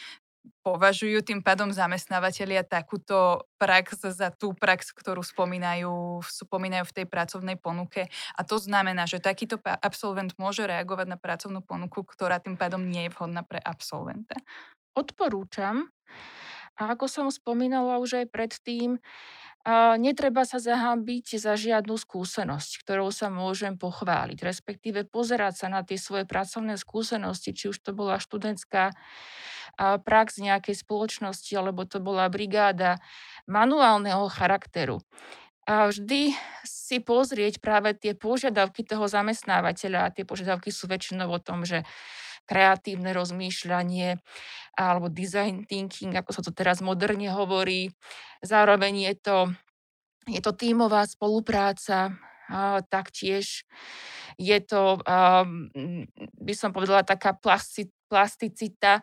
Považujú 0.61 1.25
tým 1.25 1.41
pádom 1.41 1.73
zamestnávateľia 1.73 2.61
takúto 2.61 3.49
prax 3.57 4.05
za 4.13 4.29
tú 4.29 4.53
prax, 4.53 4.93
ktorú 4.93 5.25
spomínajú, 5.25 6.21
spomínajú 6.21 6.85
v 6.85 6.95
tej 7.01 7.05
pracovnej 7.09 7.57
ponuke. 7.57 8.05
A 8.37 8.45
to 8.45 8.61
znamená, 8.61 9.09
že 9.09 9.17
takýto 9.17 9.57
absolvent 9.63 10.37
môže 10.37 10.69
reagovať 10.69 11.07
na 11.09 11.17
pracovnú 11.17 11.65
ponuku, 11.65 12.05
ktorá 12.05 12.37
tým 12.37 12.61
pádom 12.61 12.85
nie 12.85 13.09
je 13.09 13.13
vhodná 13.17 13.41
pre 13.41 13.57
absolventa. 13.57 14.37
Odporúčam. 14.93 15.89
A 16.77 16.93
ako 16.93 17.07
som 17.09 17.25
spomínala 17.33 17.97
už 17.97 18.21
aj 18.21 18.25
predtým, 18.29 19.01
a 19.65 19.97
netreba 19.97 20.45
sa 20.45 20.61
zahambiť 20.61 21.41
za 21.41 21.57
žiadnu 21.57 21.97
skúsenosť, 21.97 22.85
ktorou 22.85 23.09
sa 23.09 23.33
môžem 23.33 23.81
pochváliť, 23.81 24.37
respektíve 24.45 25.09
pozerať 25.09 25.65
sa 25.65 25.67
na 25.73 25.81
tie 25.81 25.97
svoje 25.97 26.29
pracovné 26.29 26.77
skúsenosti, 26.77 27.49
či 27.49 27.73
už 27.73 27.81
to 27.81 27.89
bola 27.89 28.21
študentská 28.21 28.93
prax 30.05 30.37
nejakej 30.37 30.77
spoločnosti, 30.77 31.49
alebo 31.57 31.81
to 31.89 31.97
bola 31.97 32.29
brigáda 32.29 33.01
manuálneho 33.49 34.29
charakteru. 34.29 35.01
A 35.65 35.89
vždy 35.89 36.37
si 36.61 37.01
pozrieť 37.01 37.57
práve 37.57 37.97
tie 37.97 38.13
požiadavky 38.13 38.85
toho 38.85 39.09
zamestnávateľa 39.09 39.99
a 40.05 40.13
tie 40.13 40.21
požiadavky 40.21 40.69
sú 40.69 40.85
väčšinou 40.85 41.25
o 41.25 41.41
tom, 41.41 41.65
že 41.65 41.81
kreatívne 42.45 43.11
rozmýšľanie 43.11 44.21
alebo 44.77 45.09
design 45.09 45.65
thinking, 45.65 46.13
ako 46.13 46.31
sa 46.35 46.41
to 46.45 46.51
teraz 46.53 46.79
moderne 46.79 47.27
hovorí. 47.33 47.89
Zároveň 48.45 49.11
je 49.11 49.15
to, 49.17 49.37
je 50.29 50.41
to 50.43 50.51
tímová 50.53 51.05
spolupráca, 51.09 52.13
taktiež 52.93 53.65
je 54.35 54.59
to, 54.61 54.99
by 56.37 56.53
som 56.53 56.75
povedala, 56.75 57.07
taká 57.07 57.33
plastic, 57.33 57.89
plasticita 58.05 59.01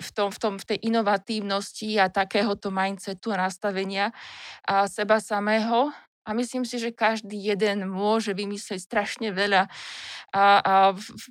v, 0.00 0.10
tom, 0.16 0.32
v, 0.32 0.38
tom, 0.40 0.54
v 0.58 0.64
tej 0.64 0.78
inovatívnosti 0.88 2.00
a 2.00 2.10
takéhoto 2.10 2.72
mindsetu 2.72 3.30
a 3.36 3.46
nastavenia 3.46 4.10
seba 4.88 5.20
samého. 5.20 5.92
A 6.30 6.38
myslím 6.38 6.62
si, 6.62 6.78
že 6.78 6.94
každý 6.94 7.34
jeden 7.34 7.90
môže 7.90 8.30
vymyslieť 8.30 8.78
strašne 8.78 9.34
veľa 9.34 9.66
a, 10.30 10.44
a 10.62 10.74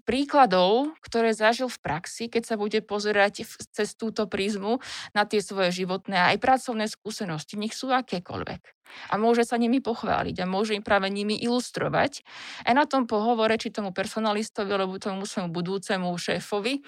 príkladov, 0.04 0.92
ktoré 1.00 1.32
zažil 1.32 1.72
v 1.72 1.80
praxi, 1.80 2.28
keď 2.28 2.44
sa 2.44 2.56
bude 2.60 2.84
pozerať 2.84 3.48
v, 3.48 3.54
cez 3.72 3.96
túto 3.96 4.28
prízmu 4.28 4.84
na 5.16 5.24
tie 5.24 5.40
svoje 5.40 5.72
životné 5.72 6.20
a 6.20 6.36
aj 6.36 6.44
pracovné 6.44 6.92
skúsenosti, 6.92 7.56
nech 7.56 7.72
sú 7.72 7.96
akékoľvek. 7.96 8.79
A 9.12 9.20
môže 9.20 9.46
sa 9.46 9.60
nimi 9.60 9.80
pochváliť 9.84 10.42
a 10.42 10.50
môže 10.50 10.76
im 10.76 10.84
práve 10.86 11.12
nimi 11.12 11.38
ilustrovať 11.38 12.24
aj 12.66 12.74
na 12.74 12.86
tom 12.88 13.06
pohovore, 13.06 13.56
či 13.60 13.74
tomu 13.74 13.94
personalistovi 13.94 14.72
alebo 14.72 14.98
tomu 15.02 15.28
svojmu 15.28 15.52
budúcemu 15.52 16.10
šéfovi 16.16 16.82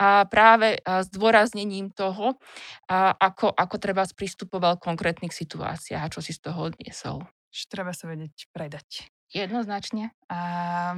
a 0.00 0.24
práve 0.26 0.80
zdôraznením 0.84 1.92
toho, 1.92 2.38
ako, 3.18 3.52
ako 3.52 3.76
treba 3.76 4.06
pristupoval 4.06 4.78
v 4.78 4.84
konkrétnych 4.90 5.34
situáciách 5.34 6.02
a 6.06 6.12
čo 6.12 6.20
si 6.24 6.32
z 6.32 6.50
toho 6.50 6.72
odniesol. 6.72 7.26
Že 7.50 7.64
treba 7.66 7.92
sa 7.92 8.06
vedieť 8.06 8.48
predať. 8.54 9.10
Jednoznačne. 9.30 10.10
A 10.26 10.38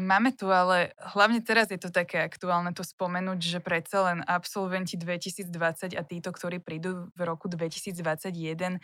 máme 0.01 0.33
tu 0.33 0.49
ale, 0.49 0.97
hlavne 1.13 1.45
teraz 1.45 1.69
je 1.69 1.77
to 1.77 1.93
také 1.93 2.25
aktuálne 2.25 2.73
to 2.73 2.81
spomenúť, 2.81 3.37
že 3.37 3.61
predsa 3.61 4.09
len 4.09 4.19
absolventi 4.25 4.97
2020 4.97 5.93
a 5.93 6.03
títo, 6.03 6.33
ktorí 6.33 6.57
prídu 6.65 7.13
v 7.13 7.21
roku 7.29 7.53
2021, 7.53 8.81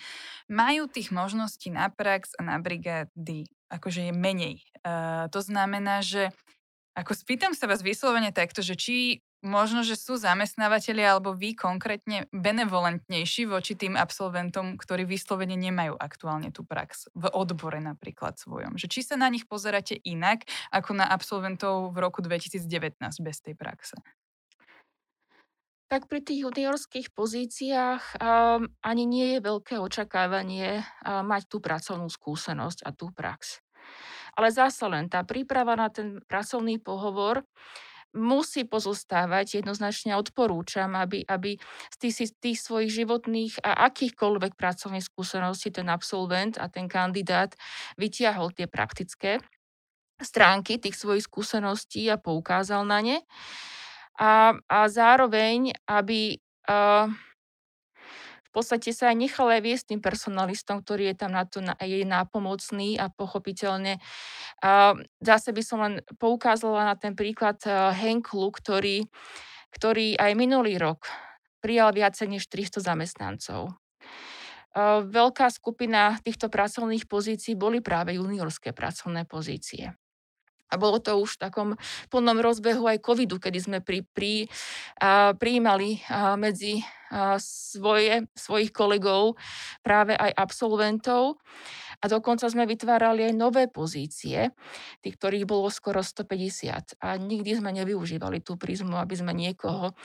majú 0.52 0.82
tých 0.92 1.08
možností 1.16 1.72
na 1.72 1.88
prax 1.88 2.36
a 2.36 2.44
na 2.44 2.60
brigády 2.60 3.48
akože 3.72 4.08
je 4.08 4.12
menej. 4.12 4.56
Uh, 4.84 5.32
to 5.32 5.40
znamená, 5.40 6.04
že 6.04 6.28
ako 6.92 7.16
spýtam 7.16 7.56
sa 7.56 7.70
vás 7.70 7.80
vyslovene 7.80 8.34
takto, 8.34 8.60
že 8.60 8.76
či 8.76 9.24
možno, 9.42 9.86
že 9.86 9.94
sú 9.94 10.18
zamestnávateľi 10.18 11.02
alebo 11.04 11.34
vy 11.34 11.54
konkrétne 11.54 12.26
benevolentnejší 12.34 13.46
voči 13.46 13.78
tým 13.78 13.94
absolventom, 13.94 14.74
ktorí 14.74 15.06
vyslovene 15.06 15.54
nemajú 15.54 15.94
aktuálne 15.94 16.50
tú 16.50 16.66
prax 16.66 17.10
v 17.14 17.30
odbore 17.30 17.78
napríklad 17.78 18.38
svojom. 18.38 18.74
Že 18.74 18.86
či 18.90 19.00
sa 19.06 19.14
na 19.14 19.30
nich 19.30 19.46
pozeráte 19.46 19.98
inak 20.02 20.46
ako 20.74 20.98
na 20.98 21.06
absolventov 21.06 21.94
v 21.94 21.96
roku 22.02 22.20
2019 22.22 22.66
bez 23.22 23.36
tej 23.38 23.54
praxe? 23.54 23.94
Tak 25.88 26.04
pri 26.04 26.20
tých 26.20 26.44
juniorských 26.44 27.16
pozíciách 27.16 28.20
um, 28.20 28.68
ani 28.84 29.08
nie 29.08 29.26
je 29.36 29.38
veľké 29.40 29.80
očakávanie 29.80 30.84
uh, 30.84 31.24
mať 31.24 31.48
tú 31.48 31.64
pracovnú 31.64 32.12
skúsenosť 32.12 32.84
a 32.84 32.92
tú 32.92 33.08
prax. 33.08 33.64
Ale 34.36 34.52
zase 34.52 34.84
len 34.84 35.08
tá 35.08 35.24
príprava 35.24 35.72
na 35.80 35.88
ten 35.88 36.20
pracovný 36.28 36.76
pohovor 36.76 37.40
musí 38.16 38.64
pozostávať, 38.64 39.60
jednoznačne 39.60 40.16
odporúčam, 40.16 40.96
aby, 40.96 41.24
aby 41.28 41.60
z 41.92 41.96
tých, 42.00 42.32
tých 42.40 42.58
svojich 42.58 43.04
životných 43.04 43.60
a 43.60 43.88
akýchkoľvek 43.92 44.56
pracovných 44.56 45.04
skúseností 45.04 45.68
ten 45.68 45.92
absolvent 45.92 46.56
a 46.56 46.72
ten 46.72 46.88
kandidát 46.88 47.52
vytiahol 48.00 48.52
tie 48.56 48.64
praktické 48.64 49.44
stránky 50.18 50.80
tých 50.80 50.98
svojich 50.98 51.28
skúseností 51.28 52.08
a 52.10 52.18
poukázal 52.18 52.82
na 52.88 52.98
ne. 53.04 53.18
A, 54.18 54.56
a 54.66 54.78
zároveň, 54.90 55.70
aby 55.86 56.42
uh, 56.66 57.06
podstate 58.58 58.90
sa 58.90 59.14
aj 59.14 59.16
nechal 59.22 59.46
aj 59.46 59.62
viesť 59.62 59.94
tým 59.94 60.02
personalistom, 60.02 60.82
ktorý 60.82 61.14
je 61.14 61.16
tam 61.22 61.30
na 61.30 61.46
to 61.46 61.62
jej 61.62 62.02
nápomocný 62.02 62.98
a 62.98 63.06
pochopiteľne. 63.06 64.02
A 64.58 64.98
zase 65.22 65.54
by 65.54 65.62
som 65.62 65.78
len 65.78 66.02
poukázala 66.18 66.90
na 66.90 66.98
ten 66.98 67.14
príklad 67.14 67.62
Henklu, 67.94 68.50
ktorý, 68.50 69.06
ktorý 69.70 70.18
aj 70.18 70.32
minulý 70.34 70.74
rok 70.82 71.06
prijal 71.62 71.94
viacej 71.94 72.26
než 72.38 72.50
300 72.50 72.82
zamestnancov. 72.82 73.78
Veľká 75.06 75.50
skupina 75.50 76.18
týchto 76.22 76.46
pracovných 76.46 77.06
pozícií 77.10 77.58
boli 77.58 77.82
práve 77.82 78.14
juniorské 78.14 78.70
pracovné 78.70 79.26
pozície. 79.26 79.94
A 80.68 80.74
bolo 80.76 81.00
to 81.00 81.16
už 81.16 81.36
v 81.36 81.42
takom 81.48 81.68
plnom 82.12 82.38
rozbehu 82.38 82.84
aj 82.84 83.00
covidu, 83.00 83.40
kedy 83.40 83.58
sme 83.58 83.78
pri, 83.80 84.04
pri, 84.04 84.46
a, 85.00 85.32
prijímali 85.32 86.04
a, 86.08 86.36
medzi 86.36 86.84
a, 87.10 87.40
svoje, 87.40 88.28
svojich 88.36 88.72
kolegov 88.72 89.40
práve 89.80 90.12
aj 90.12 90.32
absolventov. 90.36 91.40
A 91.98 92.06
dokonca 92.06 92.46
sme 92.46 92.62
vytvárali 92.62 93.26
aj 93.26 93.34
nové 93.34 93.66
pozície, 93.66 94.54
tých, 95.02 95.18
ktorých 95.18 95.50
bolo 95.50 95.66
skoro 95.66 95.98
150. 95.98 97.02
A 97.02 97.08
nikdy 97.18 97.58
sme 97.58 97.74
nevyužívali 97.74 98.38
tú 98.38 98.54
prízmu, 98.54 98.94
aby 99.02 99.18
sme 99.18 99.34
niekoho 99.34 99.98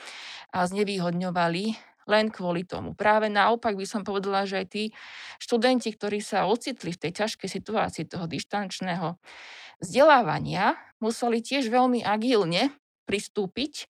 znevýhodňovali 0.50 1.93
len 2.08 2.32
kvôli 2.32 2.64
tomu. 2.64 2.92
Práve 2.92 3.28
naopak 3.32 3.76
by 3.76 3.86
som 3.88 4.02
povedala, 4.02 4.44
že 4.44 4.64
aj 4.64 4.66
tí 4.70 4.84
študenti, 5.40 5.92
ktorí 5.92 6.20
sa 6.20 6.48
ocitli 6.48 6.92
v 6.92 7.00
tej 7.08 7.12
ťažkej 7.24 7.48
situácii 7.48 8.04
toho 8.08 8.24
dištančného 8.28 9.16
vzdelávania, 9.82 10.78
museli 11.02 11.42
tiež 11.42 11.68
veľmi 11.68 12.04
agilne 12.04 12.72
pristúpiť 13.04 13.86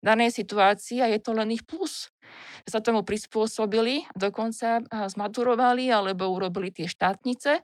danej 0.00 0.32
situácii 0.32 1.04
a 1.04 1.06
je 1.12 1.20
to 1.20 1.36
len 1.36 1.52
ich 1.52 1.68
plus. 1.68 2.08
Sa 2.64 2.80
tomu 2.80 3.04
prispôsobili, 3.04 4.08
dokonca 4.16 4.80
zmaturovali 4.88 5.92
alebo 5.92 6.32
urobili 6.32 6.72
tie 6.72 6.88
štátnice 6.88 7.60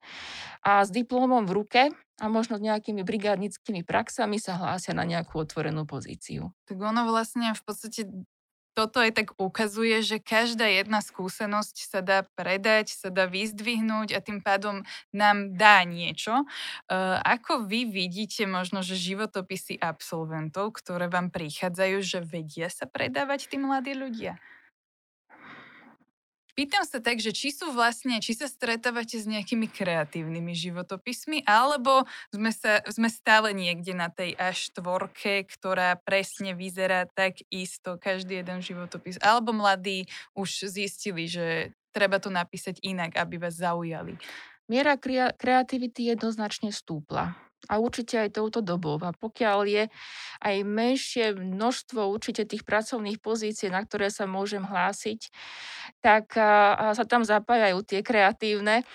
a 0.60 0.72
s 0.84 0.92
diplomom 0.92 1.48
v 1.48 1.56
ruke 1.56 1.82
a 2.20 2.28
možno 2.28 2.60
nejakými 2.60 3.00
brigádnickými 3.00 3.80
praxami 3.80 4.36
sa 4.36 4.60
hlásia 4.60 4.92
na 4.92 5.08
nejakú 5.08 5.40
otvorenú 5.40 5.88
pozíciu. 5.88 6.52
Tak 6.68 6.76
ono 6.76 7.08
vlastne 7.08 7.56
v 7.56 7.62
podstate 7.64 8.04
toto 8.74 9.02
aj 9.02 9.12
tak 9.16 9.28
ukazuje, 9.36 10.00
že 10.04 10.22
každá 10.22 10.66
jedna 10.70 11.02
skúsenosť 11.02 11.76
sa 11.90 12.00
dá 12.00 12.18
predať, 12.38 12.94
sa 12.94 13.08
dá 13.12 13.26
vyzdvihnúť 13.26 14.14
a 14.14 14.20
tým 14.22 14.40
pádom 14.40 14.82
nám 15.10 15.54
dá 15.58 15.82
niečo. 15.84 16.44
Ako 17.24 17.66
vy 17.66 17.88
vidíte 17.90 18.46
možno, 18.46 18.80
že 18.84 18.94
životopisy 18.98 19.78
absolventov, 19.80 20.76
ktoré 20.78 21.10
vám 21.10 21.28
prichádzajú, 21.34 21.96
že 22.04 22.18
vedia 22.24 22.68
sa 22.72 22.86
predávať 22.88 23.50
tí 23.50 23.56
mladí 23.58 23.92
ľudia? 23.96 24.38
Pýtam 26.60 26.84
sa 26.84 27.00
tak, 27.00 27.24
že 27.24 27.32
či 27.32 27.56
sú 27.56 27.72
vlastne, 27.72 28.20
či 28.20 28.36
sa 28.36 28.44
stretávate 28.44 29.16
s 29.16 29.24
nejakými 29.24 29.64
kreatívnymi 29.64 30.52
životopismi, 30.52 31.48
alebo 31.48 32.04
sme, 32.28 32.52
sa, 32.52 32.84
sme 32.84 33.08
stále 33.08 33.56
niekde 33.56 33.96
na 33.96 34.12
tej 34.12 34.36
až 34.36 34.68
tvorke, 34.76 35.48
ktorá 35.48 35.96
presne 35.96 36.52
vyzerá 36.52 37.08
tak 37.08 37.40
isto, 37.48 37.96
každý 37.96 38.44
jeden 38.44 38.60
životopis. 38.60 39.16
Alebo 39.24 39.56
mladí 39.56 40.04
už 40.36 40.68
zistili, 40.68 41.32
že 41.32 41.72
treba 41.96 42.20
to 42.20 42.28
napísať 42.28 42.76
inak, 42.84 43.16
aby 43.16 43.40
vás 43.40 43.56
zaujali. 43.56 44.20
Miera 44.68 45.00
kreativity 45.40 46.12
jednoznačne 46.12 46.76
stúpla 46.76 47.40
a 47.68 47.76
určite 47.76 48.16
aj 48.16 48.40
touto 48.40 48.64
dobou. 48.64 48.96
A 49.02 49.12
pokiaľ 49.12 49.58
je 49.68 49.84
aj 50.40 50.56
menšie 50.64 51.36
množstvo 51.36 52.08
určite 52.08 52.48
tých 52.48 52.64
pracovných 52.64 53.20
pozícií, 53.20 53.68
na 53.68 53.84
ktoré 53.84 54.08
sa 54.08 54.24
môžem 54.24 54.64
hlásiť, 54.64 55.28
tak 56.00 56.32
sa 56.96 57.04
tam 57.04 57.26
zapájajú 57.26 57.84
tie 57.84 58.00
kreatívne 58.00 58.88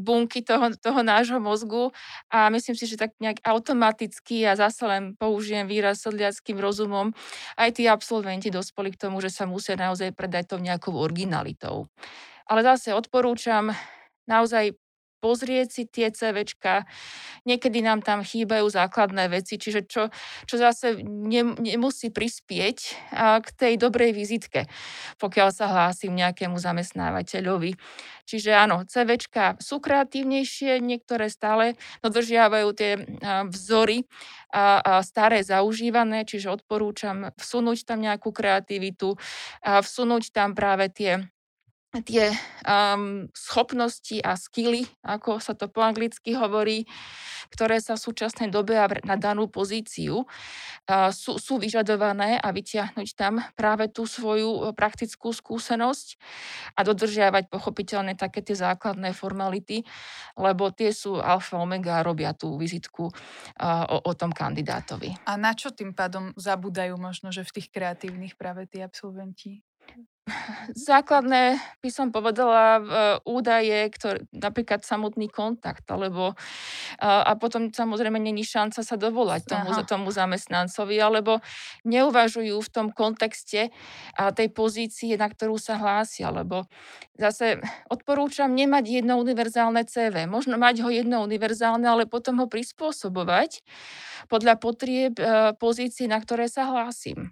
bunky 0.00 0.44
toho, 0.44 0.72
toho 0.76 1.00
nášho 1.00 1.40
mozgu 1.40 1.92
a 2.28 2.48
myslím 2.52 2.76
si, 2.76 2.84
že 2.88 3.00
tak 3.00 3.16
nejak 3.20 3.40
automaticky 3.44 4.44
a 4.44 4.56
zase 4.56 4.84
len 4.84 5.16
použijem 5.16 5.68
výraz 5.68 6.04
sedliackým 6.04 6.56
rozumom, 6.60 7.12
aj 7.56 7.80
tí 7.80 7.88
absolventi 7.88 8.48
dospoli 8.48 8.92
k 8.92 9.08
tomu, 9.08 9.20
že 9.20 9.32
sa 9.32 9.44
musia 9.44 9.76
naozaj 9.76 10.12
predať 10.16 10.56
tou 10.56 10.60
nejakou 10.60 10.96
originalitou. 10.96 11.88
Ale 12.44 12.60
zase 12.60 12.92
odporúčam 12.92 13.72
naozaj 14.28 14.76
pozrieť 15.24 15.68
si 15.72 15.82
tie 15.88 16.12
CVčka. 16.12 16.84
Niekedy 17.48 17.80
nám 17.80 18.04
tam 18.04 18.20
chýbajú 18.20 18.68
základné 18.68 19.32
veci, 19.32 19.56
čiže 19.56 19.88
čo, 19.88 20.12
čo 20.44 20.54
zase 20.60 21.00
ne, 21.00 21.56
nemusí 21.56 22.12
prispieť 22.12 22.78
k 23.40 23.48
tej 23.56 23.80
dobrej 23.80 24.12
vizitke, 24.12 24.68
pokiaľ 25.16 25.48
sa 25.48 25.72
hlásim 25.72 26.12
nejakému 26.12 26.60
zamestnávateľovi. 26.60 27.80
Čiže 28.24 28.50
áno, 28.52 28.84
CVčka 28.84 29.60
sú 29.60 29.80
kreatívnejšie, 29.80 30.80
niektoré 30.80 31.28
stále 31.32 31.76
dodržiavajú 32.00 32.68
tie 32.76 32.92
vzory 33.48 34.04
a, 34.52 35.00
staré 35.04 35.40
zaužívané, 35.44 36.24
čiže 36.24 36.52
odporúčam 36.52 37.32
vsunúť 37.36 37.84
tam 37.84 38.00
nejakú 38.00 38.32
kreativitu, 38.32 39.16
a 39.60 39.80
vsunúť 39.84 40.32
tam 40.32 40.56
práve 40.56 40.88
tie 40.88 41.28
tie 42.02 42.34
um, 42.66 43.30
schopnosti 43.30 44.18
a 44.18 44.34
skily, 44.34 44.88
ako 45.06 45.38
sa 45.38 45.54
to 45.54 45.70
po 45.70 45.84
anglicky 45.84 46.34
hovorí, 46.34 46.88
ktoré 47.52 47.78
sa 47.78 47.94
v 47.94 48.04
súčasnej 48.10 48.50
dobe 48.50 48.74
a 48.74 48.90
na 49.06 49.14
danú 49.14 49.46
pozíciu 49.46 50.24
uh, 50.24 51.10
sú, 51.14 51.38
sú 51.38 51.62
vyžadované 51.62 52.40
a 52.40 52.48
vytiahnuť 52.50 53.08
tam 53.14 53.38
práve 53.54 53.86
tú 53.92 54.08
svoju 54.08 54.50
e, 54.50 54.60
praktickú 54.72 55.30
skúsenosť 55.30 56.18
a 56.74 56.80
dodržiavať 56.82 57.52
pochopiteľne 57.52 58.16
také 58.16 58.40
tie 58.42 58.56
základné 58.56 59.12
formality, 59.14 59.86
lebo 60.34 60.72
tie 60.74 60.90
sú 60.90 61.20
alfa 61.20 61.60
omega 61.60 62.00
a 62.00 62.06
robia 62.06 62.32
tú 62.34 62.56
vizitku 62.56 63.10
uh, 63.10 63.84
o, 63.90 64.10
o 64.10 64.12
tom 64.16 64.32
kandidátovi. 64.32 65.14
A 65.28 65.36
na 65.36 65.52
čo 65.54 65.70
tým 65.70 65.92
pádom 65.92 66.32
zabúdajú 66.34 66.96
možno, 66.96 67.30
že 67.30 67.46
v 67.46 67.60
tých 67.60 67.68
kreatívnych 67.70 68.34
práve 68.34 68.66
tí 68.66 68.80
absolventi? 68.82 69.62
Základné 70.72 71.60
by 71.84 71.90
som 71.92 72.08
povedala 72.08 72.80
údaje, 73.28 73.92
ktoré, 73.92 74.24
napríklad 74.32 74.80
samotný 74.80 75.28
kontakt, 75.28 75.84
alebo 75.92 76.32
a, 76.96 77.28
a 77.28 77.32
potom 77.36 77.68
samozrejme 77.68 78.16
není 78.16 78.40
šanca 78.40 78.80
sa 78.80 78.96
dovolať 78.96 79.44
tomu, 79.44 79.68
tomu 79.84 80.08
zamestnancovi, 80.08 80.96
alebo 80.96 81.44
neuvažujú 81.84 82.56
v 82.56 82.72
tom 82.72 82.88
kontexte 82.88 83.68
a 84.16 84.32
tej 84.32 84.48
pozície, 84.48 85.12
na 85.20 85.28
ktorú 85.28 85.60
sa 85.60 85.76
hlásia, 85.76 86.32
lebo 86.32 86.64
zase 87.20 87.60
odporúčam 87.92 88.48
nemať 88.48 89.04
jedno 89.04 89.20
univerzálne 89.20 89.84
CV. 89.84 90.24
Možno 90.24 90.56
mať 90.56 90.88
ho 90.88 90.88
jedno 90.88 91.20
univerzálne, 91.20 91.84
ale 91.84 92.08
potom 92.08 92.40
ho 92.40 92.48
prispôsobovať 92.48 93.60
podľa 94.32 94.56
potrieb 94.56 95.20
e, 95.20 95.52
pozície, 95.60 96.08
na 96.08 96.16
ktoré 96.16 96.48
sa 96.48 96.64
hlásim. 96.64 97.28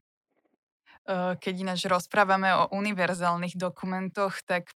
Keď 1.08 1.54
ináč 1.58 1.86
rozprávame 1.90 2.54
o 2.54 2.70
univerzálnych 2.70 3.58
dokumentoch, 3.58 4.38
tak 4.46 4.70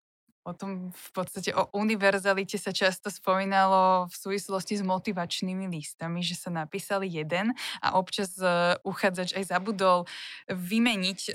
o 0.46 0.54
tom 0.54 0.94
v 0.94 1.08
podstate 1.10 1.50
o 1.50 1.66
univerzalite 1.74 2.54
sa 2.54 2.70
často 2.70 3.10
spomínalo 3.10 4.06
v 4.06 4.14
súvislosti 4.14 4.78
s 4.78 4.82
motivačnými 4.86 5.66
listami, 5.66 6.22
že 6.22 6.38
sa 6.38 6.54
napísali 6.54 7.10
jeden 7.10 7.50
a 7.82 7.98
občas 7.98 8.38
uh, 8.38 8.78
uchádzač 8.86 9.34
aj 9.34 9.50
zabudol 9.50 10.06
vymeniť 10.46 11.20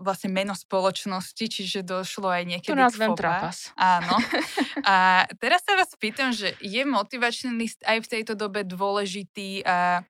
vlastne 0.00 0.32
meno 0.32 0.56
spoločnosti, 0.56 1.44
čiže 1.44 1.84
došlo 1.84 2.32
aj 2.32 2.42
niekedy 2.48 2.72
to 2.72 2.80
nazvem 2.80 3.12
trapas. 3.12 3.68
Áno. 3.76 4.16
A 4.88 5.28
teraz 5.36 5.60
sa 5.68 5.76
vás 5.76 5.92
pýtam, 6.00 6.32
že 6.32 6.56
je 6.64 6.80
motivačný 6.88 7.52
list 7.60 7.84
aj 7.84 8.00
v 8.00 8.10
tejto 8.16 8.32
dobe 8.32 8.64
dôležitý 8.64 9.60
a 9.68 10.06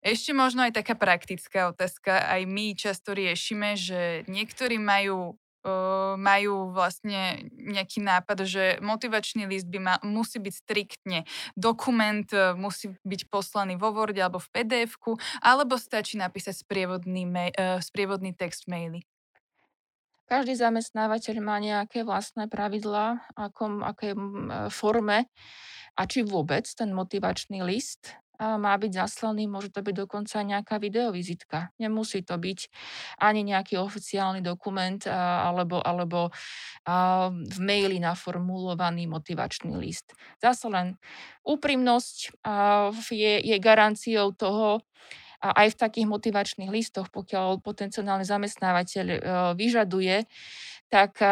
ešte 0.00 0.32
možno 0.32 0.64
aj 0.64 0.80
taká 0.80 0.96
praktická 0.96 1.68
otázka. 1.72 2.24
Aj 2.24 2.42
my 2.44 2.72
často 2.72 3.12
riešime, 3.12 3.76
že 3.76 4.24
niektorí 4.28 4.80
majú 4.80 5.36
majú 6.16 6.72
vlastne 6.72 7.44
nejaký 7.52 8.00
nápad, 8.00 8.48
že 8.48 8.64
motivačný 8.80 9.44
list 9.44 9.68
by 9.68 9.78
ma, 9.80 9.94
musí 10.00 10.40
byť 10.40 10.54
striktne 10.56 11.28
dokument, 11.52 12.24
e, 12.32 12.56
musí 12.56 12.96
byť 13.04 13.28
poslaný 13.28 13.76
vo 13.76 13.92
Word 13.92 14.16
alebo 14.16 14.40
v 14.40 14.48
pdf 14.56 14.96
alebo 15.44 15.76
stačí 15.76 16.16
napísať 16.16 16.64
sprievodný, 16.64 17.28
mail, 17.28 17.52
uh, 17.60 17.76
sprievodný 17.76 18.32
text 18.32 18.64
v 18.64 18.68
maili. 18.72 19.00
Každý 20.30 20.54
zamestnávateľ 20.56 21.36
má 21.42 21.58
nejaké 21.58 22.06
vlastné 22.06 22.46
pravidlá, 22.46 23.34
akom, 23.34 23.82
aké 23.82 24.14
forme 24.70 25.26
a 25.98 26.02
či 26.06 26.22
vôbec 26.22 26.62
ten 26.70 26.94
motivačný 26.94 27.66
list 27.66 28.14
má 28.40 28.72
byť 28.80 29.04
zaslaný, 29.04 29.44
môže 29.44 29.68
to 29.68 29.84
byť 29.84 29.94
dokonca 30.08 30.40
nejaká 30.40 30.80
videovizitka. 30.80 31.76
Nemusí 31.76 32.24
to 32.24 32.40
byť 32.40 32.72
ani 33.20 33.44
nejaký 33.44 33.76
oficiálny 33.76 34.40
dokument 34.40 35.04
alebo, 35.04 35.84
alebo 35.84 36.32
v 37.44 37.58
maili 37.60 38.00
naformulovaný 38.00 39.04
motivačný 39.12 39.76
list. 39.76 40.16
Zase 40.40 40.72
len 40.72 40.96
úprimnosť 41.44 42.40
je, 43.12 43.34
je 43.44 43.56
garanciou 43.60 44.32
toho, 44.32 44.80
a 45.40 45.64
aj 45.64 45.72
v 45.72 45.80
takých 45.88 46.06
motivačných 46.08 46.68
listoch, 46.68 47.08
pokiaľ 47.08 47.64
potenciálny 47.64 48.28
zamestnávateľ 48.28 49.06
e, 49.08 49.18
vyžaduje, 49.56 50.28
tak 50.90 51.22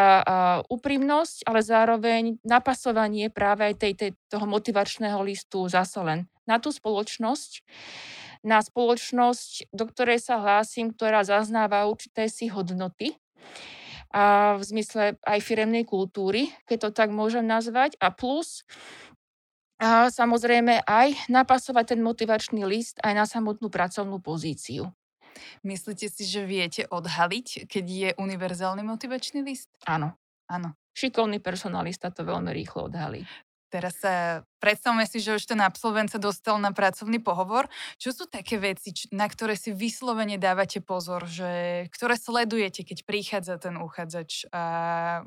úprimnosť, 0.71 1.43
ale 1.51 1.61
zároveň 1.67 2.39
napasovanie 2.47 3.27
práve 3.27 3.67
aj 3.67 3.75
tej, 3.75 3.93
tej, 3.99 4.11
toho 4.31 4.47
motivačného 4.47 5.19
listu 5.27 5.67
zase 5.67 5.99
len 5.99 6.31
na 6.49 6.57
tú 6.57 6.73
spoločnosť, 6.73 7.63
na 8.41 8.65
spoločnosť, 8.65 9.71
do 9.71 9.85
ktorej 9.85 10.25
sa 10.25 10.41
hlásim, 10.41 10.97
ktorá 10.97 11.23
zaznáva 11.23 11.85
určité 11.85 12.33
si 12.33 12.49
hodnoty, 12.49 13.15
a 14.09 14.57
v 14.57 14.63
zmysle 14.65 15.21
aj 15.21 15.39
firemnej 15.45 15.85
kultúry, 15.85 16.49
keď 16.65 16.89
to 16.89 16.91
tak 16.97 17.13
môžem 17.13 17.45
nazvať, 17.45 17.93
a 18.01 18.09
plus 18.09 18.65
a 19.79 20.11
samozrejme 20.11 20.83
aj 20.83 21.31
napasovať 21.31 21.95
ten 21.95 22.01
motivačný 22.03 22.67
list 22.67 22.99
aj 22.99 23.15
na 23.15 23.25
samotnú 23.29 23.71
pracovnú 23.71 24.19
pozíciu. 24.19 24.91
Myslíte 25.63 26.11
si, 26.11 26.27
že 26.27 26.43
viete 26.43 26.83
odhaliť, 26.91 27.71
keď 27.71 27.85
je 27.87 28.11
univerzálny 28.19 28.83
motivačný 28.83 29.47
list? 29.47 29.71
Áno. 29.87 30.19
Áno. 30.51 30.75
Šikovný 30.99 31.39
personalista 31.39 32.11
to 32.11 32.27
veľmi 32.27 32.51
rýchlo 32.51 32.91
odhalí. 32.91 33.23
Teraz 33.69 34.01
sa 34.01 34.43
predstavme 34.65 35.05
si, 35.05 35.21
že 35.21 35.37
už 35.37 35.45
ten 35.45 35.61
absolvent 35.61 36.09
sa 36.09 36.17
dostal 36.17 36.57
na 36.57 36.73
pracovný 36.73 37.21
pohovor. 37.21 37.69
Čo 38.01 38.17
sú 38.17 38.25
také 38.25 38.57
veci, 38.57 38.91
na 39.13 39.29
ktoré 39.29 39.55
si 39.55 39.77
vyslovene 39.77 40.41
dávate 40.41 40.81
pozor, 40.81 41.29
že, 41.29 41.85
ktoré 41.93 42.17
sledujete, 42.17 42.83
keď 42.83 42.99
prichádza 43.05 43.61
ten 43.61 43.77
uchádzač 43.77 44.49
a 44.51 44.65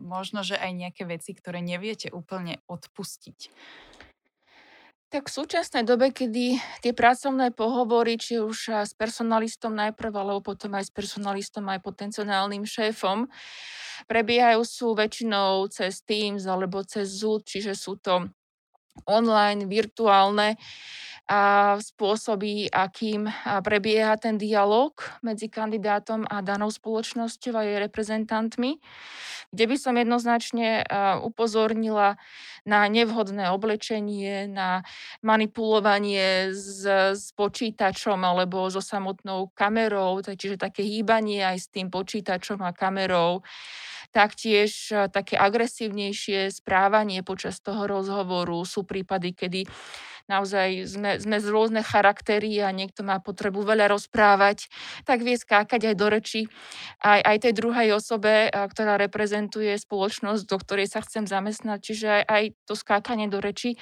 možno, 0.01 0.41
že 0.41 0.57
aj 0.57 0.71
nejaké 0.73 1.03
veci, 1.05 1.37
ktoré 1.37 1.61
neviete 1.61 2.09
úplne 2.09 2.59
odpustiť? 2.65 3.53
Tak 5.11 5.27
v 5.27 5.35
súčasnej 5.43 5.83
dobe, 5.83 6.15
kedy 6.15 6.55
tie 6.79 6.95
pracovné 6.95 7.51
pohovory, 7.51 8.15
či 8.15 8.39
už 8.39 8.87
s 8.87 8.95
personalistom 8.95 9.75
najprv, 9.75 10.07
alebo 10.15 10.39
potom 10.39 10.71
aj 10.71 10.87
s 10.87 10.91
personalistom, 10.95 11.67
aj 11.67 11.83
potenciálnym 11.83 12.63
šéfom, 12.63 13.27
prebiehajú 14.07 14.63
sú 14.63 14.95
väčšinou 14.95 15.67
cez 15.67 15.99
Teams 16.07 16.47
alebo 16.47 16.79
cez 16.87 17.11
Zoom, 17.11 17.43
čiže 17.43 17.75
sú 17.75 17.99
to 17.99 18.31
online, 19.07 19.67
virtuálne 19.67 20.55
a 21.29 21.75
spôsoby, 21.79 22.67
akým 22.67 23.29
prebieha 23.63 24.17
ten 24.19 24.35
dialog 24.35 24.95
medzi 25.21 25.47
kandidátom 25.47 26.27
a 26.27 26.41
danou 26.43 26.73
spoločnosťou 26.73 27.53
a 27.55 27.65
jej 27.65 27.77
reprezentantmi, 27.79 28.81
kde 29.51 29.63
by 29.67 29.75
som 29.75 29.95
jednoznačne 29.99 30.87
upozornila 31.21 32.15
na 32.63 32.87
nevhodné 32.87 33.51
oblečenie, 33.51 34.47
na 34.47 34.85
manipulovanie 35.25 36.55
s, 36.55 36.85
s 37.15 37.33
počítačom 37.35 38.21
alebo 38.21 38.69
so 38.71 38.79
samotnou 38.79 39.51
kamerou, 39.51 40.23
čiže 40.23 40.61
také 40.61 40.85
hýbanie 40.87 41.43
aj 41.43 41.57
s 41.57 41.67
tým 41.67 41.91
počítačom 41.91 42.63
a 42.63 42.71
kamerou 42.71 43.43
Taktiež 44.11 44.91
e, 44.91 45.07
také 45.07 45.39
agresívnejšie 45.39 46.51
správanie 46.51 47.23
počas 47.23 47.63
toho 47.63 47.87
rozhovoru. 47.87 48.59
Sú 48.67 48.83
prípady, 48.83 49.31
kedy 49.31 49.61
naozaj 50.31 50.87
sme, 50.87 51.11
sme 51.19 51.37
z 51.43 51.47
rôzne 51.51 51.81
charaktery 51.83 52.63
a 52.63 52.71
niekto 52.71 53.03
má 53.03 53.19
potrebu 53.19 53.67
veľa 53.67 53.91
rozprávať, 53.91 54.71
tak 55.03 55.25
vie 55.27 55.35
skákať 55.35 55.91
aj 55.91 55.95
do 55.99 56.07
reči 56.07 56.41
aj, 57.03 57.19
aj 57.19 57.37
tej 57.43 57.53
druhej 57.55 57.89
osobe, 57.95 58.47
ktorá 58.47 58.95
reprezentuje 58.95 59.75
spoločnosť, 59.75 60.43
do 60.47 60.57
ktorej 60.59 60.87
sa 60.87 61.03
chcem 61.03 61.27
zamestnať. 61.27 61.79
Čiže 61.83 62.07
aj, 62.07 62.23
aj 62.27 62.43
to 62.67 62.73
skákanie 62.79 63.27
do 63.27 63.43
reči 63.43 63.75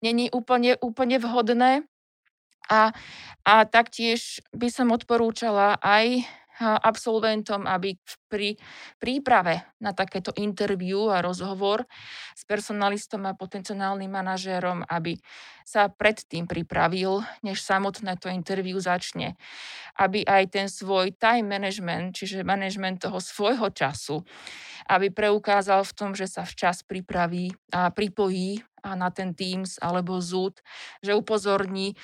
není 0.00 0.32
úplne, 0.32 0.80
úplne 0.80 1.20
vhodné. 1.20 1.84
A, 2.70 2.94
a 3.42 3.54
taktiež 3.66 4.38
by 4.54 4.70
som 4.70 4.94
odporúčala 4.94 5.74
aj 5.82 6.22
absolventom, 6.60 7.64
aby 7.66 7.96
pri 8.30 8.54
príprave 9.02 9.66
na 9.82 9.90
takéto 9.90 10.30
interview 10.38 11.10
a 11.10 11.18
rozhovor 11.18 11.82
s 12.38 12.46
personalistom 12.46 13.26
a 13.26 13.34
potenciálnym 13.34 14.06
manažérom, 14.06 14.86
aby 14.86 15.18
sa 15.66 15.90
predtým 15.90 16.46
pripravil, 16.46 17.26
než 17.42 17.58
samotné 17.62 18.14
to 18.22 18.30
interview 18.30 18.78
začne. 18.78 19.34
Aby 19.98 20.22
aj 20.22 20.54
ten 20.54 20.66
svoj 20.70 21.10
time 21.18 21.50
management, 21.50 22.14
čiže 22.14 22.46
management 22.46 23.02
toho 23.02 23.18
svojho 23.18 23.70
času, 23.74 24.22
aby 24.86 25.10
preukázal 25.10 25.82
v 25.86 25.94
tom, 25.94 26.10
že 26.14 26.30
sa 26.30 26.46
včas 26.46 26.86
pripraví 26.86 27.54
a 27.74 27.90
pripojí 27.90 28.62
a 28.80 28.96
na 28.96 29.12
ten 29.12 29.36
Teams 29.36 29.76
alebo 29.78 30.18
Zoom, 30.24 30.56
že 31.04 31.12
upozorní 31.12 31.94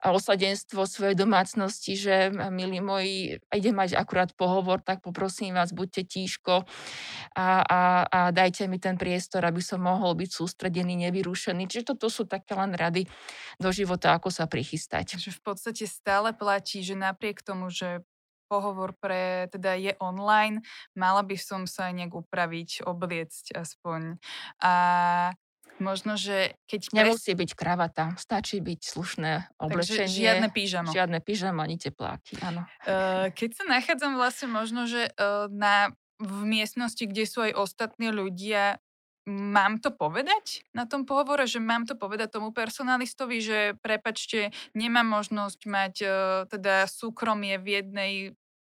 osadenstvo 0.00 0.86
svojej 0.86 1.18
domácnosti, 1.18 1.98
že 1.98 2.30
milí 2.54 2.80
moji, 2.80 3.42
ide 3.50 3.70
mať 3.74 3.98
akurát 3.98 4.30
pohovor, 4.32 4.80
tak 4.80 5.02
poprosím 5.02 5.58
vás, 5.58 5.69
buďte 5.72 6.02
tíško 6.06 6.66
a, 7.34 7.48
a, 7.62 7.80
a 8.06 8.18
dajte 8.30 8.66
mi 8.66 8.78
ten 8.82 8.94
priestor, 8.98 9.46
aby 9.46 9.62
som 9.62 9.82
mohol 9.82 10.14
byť 10.18 10.30
sústredený, 10.30 11.08
nevyrušený. 11.08 11.66
Čiže 11.70 11.94
toto 11.94 12.12
sú 12.12 12.26
také 12.26 12.54
len 12.54 12.74
rady 12.74 13.06
do 13.58 13.70
života, 13.70 14.14
ako 14.14 14.28
sa 14.30 14.46
prichystať. 14.50 15.16
Že 15.16 15.36
v 15.38 15.42
podstate 15.42 15.84
stále 15.86 16.34
platí, 16.34 16.82
že 16.82 16.98
napriek 16.98 17.40
tomu, 17.40 17.70
že 17.70 18.02
pohovor 18.50 18.98
pre, 18.98 19.46
teda 19.54 19.78
je 19.78 19.94
online, 20.02 20.66
mala 20.98 21.22
by 21.22 21.38
som 21.38 21.70
sa 21.70 21.86
nejak 21.94 22.10
upraviť, 22.10 22.82
obliecť 22.82 23.54
aspoň. 23.54 24.18
A 24.58 24.74
možno, 25.80 26.14
že 26.14 26.54
keď... 26.68 26.92
Nemusí 26.92 27.32
byť 27.34 27.50
kravata, 27.56 28.14
stačí 28.20 28.60
byť 28.60 28.80
slušné 28.80 29.56
oblečenie. 29.58 30.06
Takže 30.06 30.12
žiadne 30.12 30.48
pyžamo. 30.52 30.90
Žiadne 30.92 31.18
pyžamo, 31.24 31.60
ani 31.64 31.76
tepláky, 31.80 32.36
áno. 32.44 32.68
Keď 33.32 33.50
sa 33.56 33.64
nachádzam 33.66 34.14
vlastne 34.20 34.52
možno, 34.52 34.84
že 34.84 35.10
na, 35.50 35.90
v 36.20 36.40
miestnosti, 36.44 37.02
kde 37.02 37.24
sú 37.24 37.42
aj 37.48 37.56
ostatní 37.56 38.12
ľudia, 38.12 38.78
mám 39.28 39.78
to 39.78 39.92
povedať 39.92 40.64
na 40.72 40.88
tom 40.88 41.04
pohovore, 41.04 41.44
že 41.44 41.60
mám 41.60 41.84
to 41.84 41.94
povedať 41.94 42.34
tomu 42.34 42.50
personalistovi, 42.50 43.38
že 43.38 43.58
prepačte, 43.78 44.50
nemám 44.72 45.06
možnosť 45.06 45.60
mať 45.68 45.94
uh, 46.02 46.10
teda 46.48 46.88
súkromie 46.88 47.60
v 47.60 47.66
jednej 47.78 48.12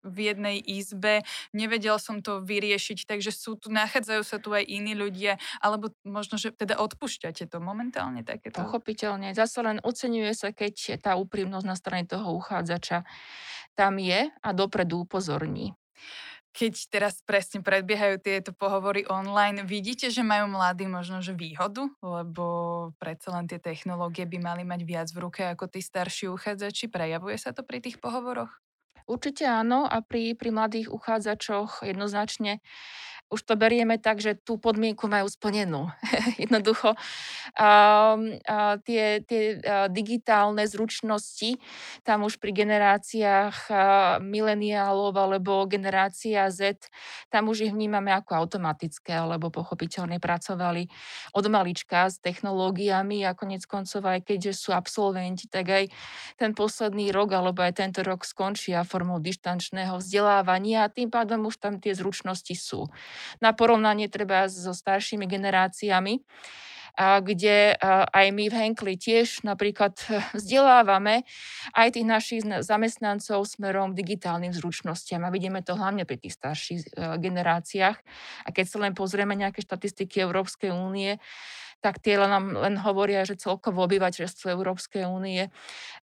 v 0.03 0.33
jednej 0.33 0.57
izbe, 0.63 1.27
nevedel 1.51 1.99
som 1.99 2.23
to 2.23 2.41
vyriešiť, 2.43 3.09
takže 3.09 3.35
sú 3.35 3.59
tu, 3.59 3.71
nachádzajú 3.73 4.23
sa 4.23 4.39
tu 4.39 4.55
aj 4.55 4.65
iní 4.67 4.95
ľudia, 4.95 5.37
alebo 5.59 5.91
možno, 6.07 6.39
že 6.39 6.55
teda 6.55 6.79
odpúšťate 6.79 7.51
to 7.51 7.59
momentálne 7.59 8.23
takéto? 8.23 8.63
Pochopiteľne. 8.63 9.35
Zase 9.35 9.63
len 9.63 9.79
oceňuje 9.83 10.33
sa, 10.35 10.55
keď 10.55 11.03
tá 11.03 11.19
úprimnosť 11.19 11.67
na 11.67 11.77
strane 11.77 12.05
toho 12.07 12.35
uchádzača 12.39 13.03
tam 13.79 14.03
je 14.03 14.27
a 14.27 14.49
dopredu 14.51 15.07
upozorní 15.07 15.79
keď 16.59 16.75
teraz 16.91 17.15
presne 17.23 17.63
predbiehajú 17.63 18.19
tieto 18.19 18.51
pohovory 18.51 19.07
online, 19.07 19.63
vidíte, 19.63 20.11
že 20.11 20.27
majú 20.27 20.51
mladí 20.51 20.91
možno 20.91 21.23
že 21.23 21.31
výhodu, 21.31 21.87
lebo 22.03 22.45
predsa 22.99 23.31
len 23.31 23.47
tie 23.47 23.63
technológie 23.63 24.27
by 24.27 24.43
mali 24.43 24.63
mať 24.67 24.81
viac 24.83 25.09
v 25.15 25.23
ruke 25.23 25.47
ako 25.47 25.71
tí 25.71 25.79
starší 25.79 26.27
uchádzači. 26.27 26.91
Prejavuje 26.91 27.39
sa 27.39 27.55
to 27.55 27.63
pri 27.63 27.79
tých 27.79 28.03
pohovoroch? 28.03 28.51
Určite 29.09 29.49
áno 29.49 29.89
a 29.89 30.05
pri, 30.05 30.37
pri 30.37 30.53
mladých 30.53 30.93
uchádzačoch 30.93 31.81
jednoznačne 31.81 32.61
už 33.29 33.41
to 33.45 33.55
berieme 33.61 34.01
tak, 34.01 34.25
že 34.25 34.33
tú 34.33 34.57
podmienku 34.57 35.05
majú 35.05 35.29
splnenú. 35.29 35.93
Jednoducho 36.43 36.97
um, 36.97 38.41
uh, 38.41 38.75
tie, 38.81 39.21
tie 39.21 39.61
uh, 39.61 39.87
digitálne 39.93 40.65
zručnosti 40.65 41.61
tam 42.09 42.25
už 42.25 42.41
pri 42.41 42.57
generáciách 42.57 43.57
uh, 43.69 43.77
mileniálov 44.25 45.13
alebo 45.13 45.69
generácia 45.69 46.49
Z, 46.49 46.89
tam 47.29 47.53
už 47.53 47.69
ich 47.69 47.73
vnímame 47.77 48.17
ako 48.17 48.49
automatické, 48.49 49.13
alebo 49.13 49.53
pochopiteľne 49.53 50.17
pracovali 50.17 50.89
od 51.37 51.45
malička 51.53 52.09
s 52.09 52.17
technológiami 52.25 53.29
a 53.29 53.37
konec 53.37 53.69
koncov 53.69 54.09
aj 54.09 54.25
keďže 54.25 54.57
sú 54.57 54.71
absolventi, 54.73 55.53
tak 55.53 55.69
aj 55.69 55.85
ten 56.41 56.57
posledný 56.57 57.13
rok 57.13 57.37
alebo 57.37 57.61
aj 57.61 57.77
tento 57.77 58.01
rok 58.01 58.25
skončia 58.25 58.89
formou 58.89 59.21
dištančného 59.21 60.01
vzdelávania 60.01 60.89
a 60.89 60.93
tým 60.93 61.13
pádom 61.13 61.45
už 61.45 61.61
tam 61.61 61.77
tie 61.77 61.93
zručnosti 61.93 62.57
sú 62.57 62.89
na 63.39 63.55
porovnanie 63.55 64.11
treba 64.11 64.51
so 64.51 64.75
staršími 64.75 65.25
generáciami, 65.25 66.23
a 66.99 67.23
kde 67.23 67.79
aj 68.11 68.27
my 68.35 68.51
v 68.51 68.55
Henkli 68.59 68.95
tiež 68.99 69.47
napríklad 69.47 69.95
vzdelávame 70.35 71.23
aj 71.71 71.95
tých 71.95 72.07
našich 72.07 72.43
zamestnancov 72.43 73.47
smerom 73.47 73.95
digitálnym 73.95 74.51
zručnostiam 74.51 75.23
a 75.23 75.31
vidíme 75.31 75.63
to 75.63 75.79
hlavne 75.79 76.03
pri 76.03 76.19
tých 76.19 76.35
starších 76.35 76.81
e, 76.83 76.89
generáciách. 77.23 77.97
A 78.43 78.49
keď 78.51 78.67
sa 78.67 78.79
len 78.83 78.99
pozrieme 78.99 79.39
nejaké 79.39 79.63
štatistiky 79.63 80.27
Európskej 80.27 80.75
únie, 80.75 81.23
tak 81.79 82.03
tie 82.03 82.19
len, 82.19 82.31
len 82.59 82.75
hovoria, 82.83 83.23
že 83.23 83.39
celkovo 83.39 83.87
obyvateľstvo 83.87 84.51
Európskej 84.51 85.07
únie 85.07 85.47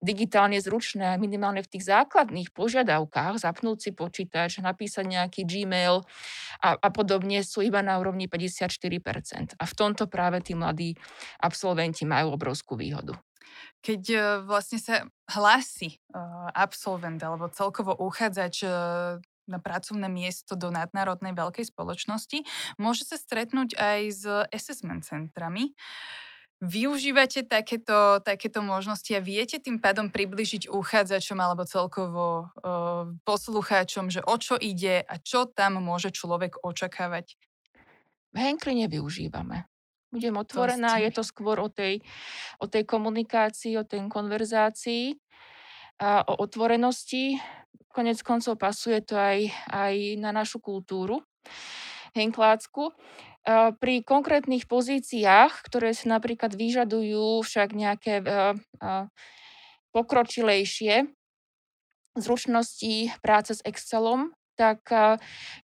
digitálne 0.05 0.61
zručné, 0.61 1.17
minimálne 1.17 1.65
v 1.65 1.71
tých 1.73 1.89
základných 1.89 2.53
požiadavkách, 2.53 3.41
zapnúť 3.41 3.79
si 3.81 3.91
počítač, 3.97 4.61
napísať 4.61 5.09
nejaký 5.09 5.49
Gmail 5.49 6.05
a, 6.61 6.69
a 6.77 6.89
podobne 6.93 7.41
sú 7.41 7.65
iba 7.65 7.81
na 7.81 7.97
úrovni 7.97 8.29
54%. 8.29 9.57
A 9.57 9.65
v 9.65 9.75
tomto 9.75 10.05
práve 10.07 10.45
tí 10.45 10.53
mladí 10.53 10.93
absolventi 11.41 12.05
majú 12.05 12.37
obrovskú 12.37 12.77
výhodu 12.77 13.17
keď 13.83 14.03
e, 14.15 14.19
vlastne 14.47 14.79
sa 14.79 15.03
hlási 15.35 15.99
uh, 16.15 16.49
absolvent 16.55 17.19
alebo 17.19 17.51
celkovo 17.51 17.99
uchádzač 17.99 18.63
uh, 18.63 19.19
na 19.46 19.59
pracovné 19.59 20.07
miesto 20.07 20.55
do 20.55 20.70
nadnárodnej 20.70 21.35
veľkej 21.35 21.70
spoločnosti, 21.70 22.46
môže 22.78 23.07
sa 23.07 23.18
stretnúť 23.18 23.74
aj 23.76 24.00
s 24.11 24.22
assessment 24.50 25.02
centrami. 25.02 25.74
Využívate 26.62 27.42
takéto, 27.42 28.22
takéto 28.22 28.62
možnosti 28.62 29.11
a 29.11 29.18
viete 29.18 29.59
tým 29.59 29.83
pádom 29.83 30.14
približiť 30.14 30.70
uchádzačom 30.70 31.35
alebo 31.42 31.66
celkovo 31.66 32.46
uh, 32.46 33.11
poslucháčom, 33.26 34.14
že 34.14 34.22
o 34.22 34.38
čo 34.38 34.55
ide 34.55 35.02
a 35.02 35.18
čo 35.18 35.50
tam 35.50 35.83
môže 35.83 36.14
človek 36.14 36.62
očakávať? 36.62 37.35
V 38.31 38.37
Henkli 38.38 38.78
nevyužívame. 38.78 39.66
Budem 40.14 40.38
otvorená, 40.38 41.02
je 41.02 41.11
to 41.11 41.26
skôr 41.26 41.59
o 41.59 41.66
tej, 41.66 42.05
o 42.62 42.70
tej 42.70 42.87
komunikácii, 42.87 43.74
o 43.81 43.83
tej 43.83 44.07
konverzácii 44.07 45.18
a 45.98 46.22
o 46.31 46.46
otvorenosti 46.46 47.42
konec 47.92 48.18
koncov 48.24 48.57
pasuje 48.57 49.05
to 49.05 49.14
aj, 49.14 49.52
aj 49.68 49.94
na 50.18 50.33
našu 50.33 50.59
kultúru 50.59 51.20
henklácku. 52.12 52.92
Pri 53.83 53.94
konkrétnych 54.07 54.70
pozíciách, 54.70 55.66
ktoré 55.66 55.90
si 55.98 56.07
napríklad 56.07 56.55
vyžadujú 56.55 57.42
však 57.42 57.74
nejaké 57.74 58.22
pokročilejšie 59.90 61.11
zručnosti 62.14 62.94
práce 63.18 63.59
s 63.59 63.64
Excelom, 63.66 64.31
tak 64.55 64.87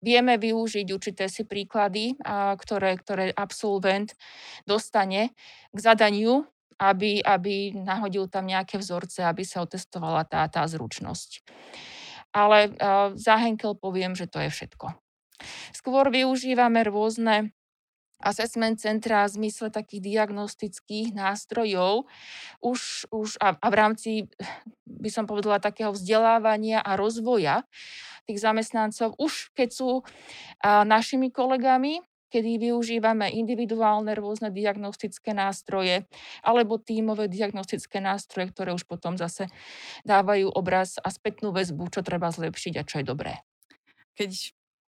vieme 0.02 0.40
využiť 0.40 0.86
určité 0.90 1.30
si 1.30 1.46
príklady, 1.46 2.18
ktoré, 2.58 2.98
ktoré 2.98 3.30
absolvent 3.30 4.16
dostane 4.66 5.36
k 5.70 5.78
zadaniu, 5.78 6.50
aby, 6.82 7.22
aby 7.22 7.78
nahodil 7.78 8.26
tam 8.26 8.50
nejaké 8.50 8.80
vzorce, 8.80 9.22
aby 9.22 9.46
sa 9.46 9.62
otestovala 9.62 10.26
tá, 10.26 10.42
tá 10.50 10.66
zručnosť 10.66 11.46
ale 12.32 12.74
za 13.16 13.34
Henkel 13.40 13.76
poviem, 13.78 14.12
že 14.12 14.28
to 14.28 14.42
je 14.42 14.50
všetko. 14.52 14.94
Skôr 15.70 16.10
využívame 16.10 16.82
rôzne 16.82 17.54
assessment 18.18 18.74
centra 18.82 19.22
v 19.30 19.34
zmysle 19.38 19.70
takých 19.70 20.02
diagnostických 20.02 21.14
nástrojov 21.14 22.10
už, 22.58 23.06
už 23.14 23.38
a, 23.38 23.54
a 23.54 23.66
v 23.70 23.74
rámci, 23.78 24.10
by 24.82 25.06
som 25.06 25.24
povedala, 25.30 25.62
takého 25.62 25.94
vzdelávania 25.94 26.82
a 26.82 26.98
rozvoja 26.98 27.62
tých 28.26 28.42
zamestnancov, 28.42 29.14
už 29.22 29.54
keď 29.54 29.68
sú 29.70 29.90
a, 30.60 30.82
našimi 30.82 31.30
kolegami, 31.30 32.02
kedy 32.28 32.70
využívame 32.70 33.32
individuálne 33.32 34.12
rôzne 34.12 34.52
diagnostické 34.52 35.32
nástroje 35.32 36.04
alebo 36.44 36.76
tímové 36.80 37.26
diagnostické 37.26 37.98
nástroje, 37.98 38.52
ktoré 38.52 38.76
už 38.76 38.84
potom 38.84 39.16
zase 39.16 39.48
dávajú 40.04 40.52
obraz 40.52 41.00
a 41.00 41.08
spätnú 41.08 41.52
väzbu, 41.52 41.88
čo 41.92 42.00
treba 42.04 42.28
zlepšiť 42.28 42.74
a 42.80 42.86
čo 42.86 43.00
je 43.00 43.04
dobré. 43.04 43.40
Keď 44.14 44.32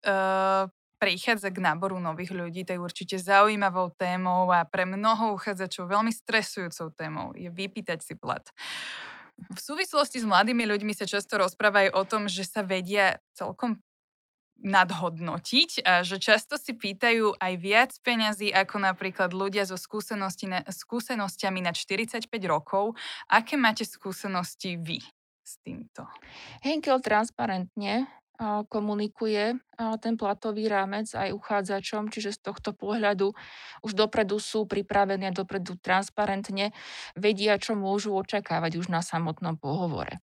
uh, 0.08 0.72
prichádza 0.98 1.54
k 1.54 1.62
náboru 1.62 2.02
nových 2.02 2.34
ľudí, 2.34 2.66
to 2.66 2.74
je 2.74 2.82
určite 2.82 3.16
zaujímavou 3.22 3.94
témou 3.94 4.50
a 4.50 4.66
pre 4.66 4.90
mnoho 4.90 5.38
uchádzačov 5.38 5.94
veľmi 5.94 6.10
stresujúcou 6.10 6.90
témou 6.98 7.38
je 7.38 7.54
vypýtať 7.54 8.02
si 8.02 8.14
plat. 8.18 8.44
V 9.38 9.60
súvislosti 9.62 10.18
s 10.18 10.26
mladými 10.26 10.66
ľuďmi 10.66 10.98
sa 10.98 11.06
často 11.06 11.38
rozprávajú 11.38 11.94
o 11.94 12.04
tom, 12.10 12.26
že 12.26 12.42
sa 12.42 12.66
vedia 12.66 13.22
celkom 13.38 13.78
nadhodnotiť 14.62 15.86
že 16.02 16.18
často 16.18 16.58
si 16.58 16.74
pýtajú 16.74 17.38
aj 17.38 17.54
viac 17.62 17.92
peňazí 18.02 18.50
ako 18.50 18.82
napríklad 18.82 19.32
ľudia 19.32 19.64
so 19.70 19.78
skúsenosti 19.78 20.50
na, 20.50 20.66
skúsenosťami 20.66 21.62
na 21.62 21.72
45 21.76 22.28
rokov. 22.50 22.98
Aké 23.30 23.56
máte 23.56 23.86
skúsenosti 23.86 24.78
vy 24.78 25.02
s 25.46 25.62
týmto? 25.62 26.10
Henkel 26.66 27.00
transparentne 27.00 28.10
komunikuje 28.70 29.58
ten 29.98 30.14
platový 30.14 30.70
rámec 30.70 31.10
aj 31.10 31.34
uchádzačom, 31.34 32.14
čiže 32.14 32.38
z 32.38 32.40
tohto 32.46 32.70
pohľadu 32.70 33.34
už 33.82 33.92
dopredu 33.98 34.38
sú 34.38 34.70
pripravení 34.70 35.26
a 35.26 35.34
dopredu 35.34 35.74
transparentne 35.82 36.70
vedia, 37.18 37.58
čo 37.58 37.74
môžu 37.74 38.14
očakávať 38.14 38.78
už 38.78 38.94
na 38.94 39.02
samotnom 39.02 39.58
pohovore. 39.58 40.22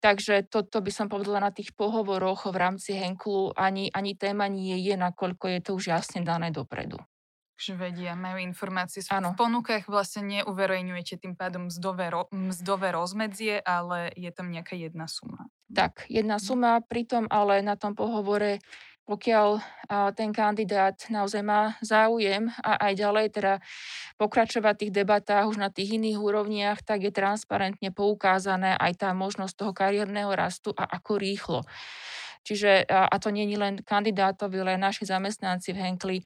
Takže 0.00 0.48
toto 0.48 0.80
by 0.80 0.90
som 0.90 1.06
povedala 1.06 1.38
na 1.38 1.52
tých 1.52 1.76
pohovoroch 1.76 2.48
v 2.48 2.56
rámci 2.56 2.96
Henklu 2.96 3.52
ani, 3.54 3.92
ani 3.92 4.16
téma 4.16 4.48
nie 4.48 4.80
je, 4.80 4.96
nakoľko 4.96 5.44
je 5.52 5.60
to 5.60 5.70
už 5.76 5.84
jasne 5.92 6.24
dané 6.24 6.50
dopredu. 6.50 6.96
Takže 7.60 7.76
vedia, 7.76 8.16
majú 8.16 8.40
informácie. 8.40 9.04
Ano. 9.12 9.36
V 9.36 9.44
ponukách 9.44 9.84
vlastne 9.84 10.24
neuverejňujete 10.40 11.20
tým 11.20 11.36
pádom 11.36 11.68
mzdové, 11.68 12.08
ro, 12.08 12.24
mzdové 12.32 12.88
rozmedzie, 12.88 13.60
ale 13.60 14.08
je 14.16 14.32
tam 14.32 14.48
nejaká 14.48 14.80
jedna 14.80 15.04
suma. 15.04 15.44
Tak, 15.68 16.08
jedna 16.08 16.40
mhm. 16.40 16.42
suma, 16.42 16.72
pritom 16.80 17.28
ale 17.28 17.60
na 17.60 17.76
tom 17.76 17.92
pohovore 17.92 18.64
pokiaľ 19.10 19.58
ten 20.14 20.30
kandidát 20.30 20.94
naozaj 21.10 21.42
má 21.42 21.74
záujem 21.82 22.46
a 22.62 22.78
aj 22.78 22.92
ďalej 22.94 23.26
teda 23.34 23.54
pokračovať 24.14 24.74
v 24.78 24.80
tých 24.86 24.94
debatách 25.02 25.50
už 25.50 25.58
na 25.58 25.66
tých 25.66 25.98
iných 25.98 26.14
úrovniach, 26.22 26.78
tak 26.86 27.02
je 27.02 27.10
transparentne 27.10 27.90
poukázané 27.90 28.78
aj 28.78 29.02
tá 29.02 29.10
možnosť 29.10 29.54
toho 29.58 29.72
kariérneho 29.74 30.30
rastu 30.30 30.70
a 30.78 30.86
ako 30.86 31.18
rýchlo. 31.18 31.66
Čiže, 32.40 32.88
a 32.88 33.12
to 33.20 33.28
nie 33.28 33.44
je 33.52 33.60
len 33.60 33.74
kandidátovi, 33.84 34.64
ale 34.64 34.80
naši 34.80 35.04
zamestnanci 35.04 35.76
v 35.76 35.80
Henkli 35.84 36.18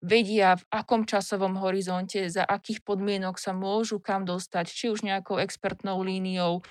vedia, 0.00 0.56
v 0.56 0.64
akom 0.72 1.04
časovom 1.04 1.60
horizonte, 1.60 2.32
za 2.32 2.48
akých 2.48 2.80
podmienok 2.80 3.36
sa 3.36 3.52
môžu 3.52 4.00
kam 4.00 4.24
dostať, 4.24 4.72
či 4.72 4.88
už 4.88 5.04
nejakou 5.04 5.36
expertnou 5.36 6.00
líniou, 6.00 6.64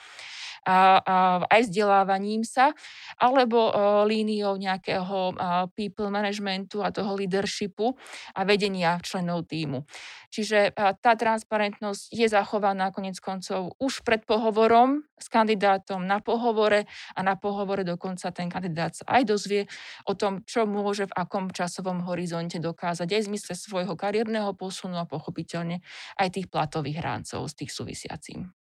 a, 0.65 1.00
a 1.00 1.15
aj 1.48 1.62
vzdelávaním 1.69 2.43
sa, 2.43 2.74
alebo 3.19 3.72
líniou 4.08 4.56
nejakého 4.60 5.36
people 5.76 6.10
managementu 6.10 6.82
a 6.84 6.91
toho 6.91 7.15
leadershipu 7.15 7.95
a 8.36 8.41
vedenia 8.43 9.00
členov 9.04 9.48
týmu. 9.48 9.86
Čiže 10.30 10.78
tá 10.78 11.13
transparentnosť 11.17 12.13
je 12.13 12.28
zachovaná 12.30 12.93
konec 12.93 13.17
koncov 13.17 13.74
už 13.82 14.06
pred 14.06 14.22
pohovorom 14.30 15.02
s 15.17 15.28
kandidátom 15.28 16.06
na 16.06 16.22
pohovore 16.22 16.86
a 17.17 17.19
na 17.26 17.34
pohovore 17.34 17.82
dokonca 17.82 18.30
ten 18.30 18.48
kandidát 18.48 18.93
sa 18.93 19.04
aj 19.10 19.24
dozvie 19.26 19.65
o 20.06 20.13
tom, 20.13 20.45
čo 20.45 20.69
môže 20.69 21.10
v 21.10 21.15
akom 21.17 21.50
časovom 21.50 22.06
horizonte 22.06 22.62
dokázať 22.62 23.10
aj 23.10 23.22
v 23.26 23.30
zmysle 23.34 23.54
svojho 23.58 23.98
kariérneho 23.98 24.54
posunu 24.54 25.02
a 25.02 25.10
pochopiteľne 25.10 25.82
aj 26.22 26.30
tých 26.30 26.48
platových 26.48 27.02
ráncov 27.02 27.50
z 27.50 27.65
tých 27.65 27.72
súvisiacím. 27.74 28.59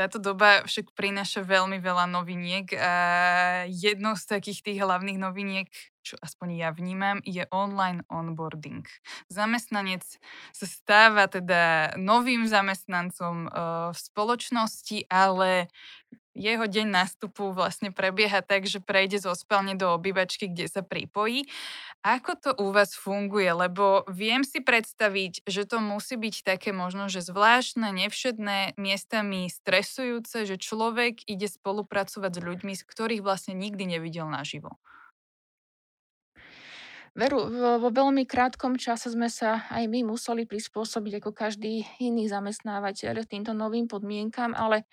Táto 0.00 0.16
doba 0.16 0.64
však 0.64 0.96
prináša 0.96 1.44
veľmi 1.44 1.76
veľa 1.76 2.08
noviniek 2.08 2.72
a 2.72 2.94
jednou 3.68 4.16
z 4.16 4.24
takých 4.32 4.64
tých 4.64 4.78
hlavných 4.80 5.20
noviniek, 5.20 5.68
čo 6.00 6.16
aspoň 6.24 6.56
ja 6.56 6.72
vnímam, 6.72 7.20
je 7.20 7.44
online 7.52 8.00
onboarding. 8.08 8.88
Zamestnanec 9.28 10.00
sa 10.56 10.64
stáva 10.64 11.28
teda 11.28 11.92
novým 12.00 12.48
zamestnancom 12.48 13.52
v 13.92 13.98
spoločnosti, 14.00 15.04
ale 15.12 15.68
jeho 16.34 16.64
deň 16.66 16.86
nástupu 16.86 17.50
vlastne 17.50 17.90
prebieha 17.90 18.40
tak, 18.40 18.64
že 18.66 18.78
prejde 18.78 19.18
zo 19.18 19.34
spálne 19.34 19.74
do 19.74 19.90
obývačky, 19.90 20.46
kde 20.46 20.70
sa 20.70 20.82
pripojí. 20.86 21.50
Ako 22.06 22.32
to 22.38 22.50
u 22.56 22.70
vás 22.70 22.94
funguje? 22.94 23.50
Lebo 23.50 24.06
viem 24.06 24.46
si 24.46 24.62
predstaviť, 24.62 25.44
že 25.44 25.66
to 25.66 25.82
musí 25.82 26.14
byť 26.14 26.46
také 26.46 26.70
možno, 26.70 27.10
že 27.10 27.20
zvláštne, 27.20 27.92
nevšedné, 27.92 28.78
miestami 28.78 29.50
stresujúce, 29.50 30.46
že 30.46 30.56
človek 30.56 31.26
ide 31.26 31.50
spolupracovať 31.50 32.32
s 32.38 32.40
ľuďmi, 32.40 32.72
z 32.78 32.82
ktorých 32.86 33.22
vlastne 33.26 33.58
nikdy 33.58 33.98
nevidel 33.98 34.30
naživo. 34.30 34.78
Veru, 37.10 37.50
vo, 37.50 37.90
veľmi 37.90 38.22
krátkom 38.22 38.78
čase 38.78 39.10
sme 39.10 39.26
sa 39.26 39.66
aj 39.74 39.90
my 39.90 40.06
museli 40.06 40.46
prispôsobiť 40.46 41.18
ako 41.18 41.30
každý 41.34 41.82
iný 41.98 42.30
zamestnávateľ 42.30 43.26
týmto 43.26 43.50
novým 43.50 43.90
podmienkam, 43.90 44.54
ale 44.54 44.86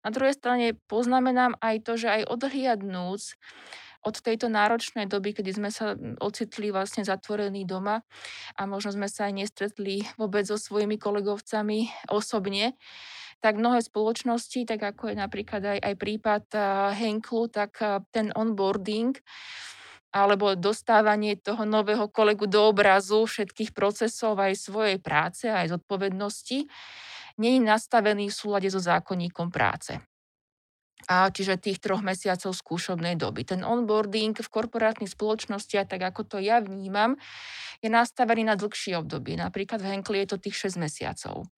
na 0.00 0.08
druhej 0.08 0.40
strane 0.40 0.72
poznamenám 0.88 1.60
aj 1.60 1.84
to, 1.84 2.00
že 2.00 2.08
aj 2.08 2.22
odhliadnúc 2.32 3.36
od 4.00 4.16
tejto 4.16 4.48
náročnej 4.48 5.04
doby, 5.04 5.36
kedy 5.36 5.52
sme 5.52 5.68
sa 5.68 5.92
ocitli 6.24 6.72
vlastne 6.72 7.04
zatvorení 7.04 7.68
doma 7.68 8.00
a 8.56 8.64
možno 8.64 8.96
sme 8.96 9.12
sa 9.12 9.28
aj 9.28 9.44
nestretli 9.44 10.00
vôbec 10.16 10.48
so 10.48 10.56
svojimi 10.56 10.96
kolegovcami 10.96 12.08
osobne, 12.08 12.80
tak 13.44 13.60
mnohé 13.60 13.84
spoločnosti, 13.84 14.64
tak 14.64 14.80
ako 14.80 15.12
je 15.12 15.16
napríklad 15.20 15.60
aj, 15.60 15.78
aj 15.84 15.94
prípad 16.00 16.44
Henklu, 16.96 17.52
tak 17.52 17.76
ten 18.08 18.32
onboarding 18.32 19.12
alebo 20.10 20.58
dostávanie 20.58 21.38
toho 21.38 21.62
nového 21.62 22.10
kolegu 22.10 22.50
do 22.50 22.66
obrazu 22.70 23.22
všetkých 23.24 23.70
procesov 23.70 24.38
aj 24.42 24.58
svojej 24.58 24.98
práce, 24.98 25.46
aj 25.46 25.78
zodpovednosti, 25.78 26.66
je 27.40 27.62
nastavený 27.62 28.28
v 28.28 28.36
súlade 28.36 28.68
so 28.68 28.82
zákonníkom 28.82 29.48
práce. 29.48 30.09
A 31.08 31.32
čiže 31.32 31.56
tých 31.56 31.80
troch 31.80 32.04
mesiacov 32.04 32.52
skúšobnej 32.52 33.16
doby. 33.16 33.46
Ten 33.46 33.64
onboarding 33.64 34.36
v 34.36 34.48
korporátnych 34.52 35.14
spoločnostiach, 35.14 35.88
tak 35.88 36.02
ako 36.04 36.26
to 36.26 36.36
ja 36.42 36.60
vnímam, 36.60 37.16
je 37.80 37.88
nastavený 37.88 38.44
na 38.44 38.60
dlhšie 38.60 39.00
obdobie. 39.00 39.40
Napríklad 39.40 39.80
v 39.80 39.88
Henkli 39.96 40.20
je 40.24 40.36
to 40.36 40.38
tých 40.42 40.68
6 40.68 40.84
mesiacov, 40.84 41.48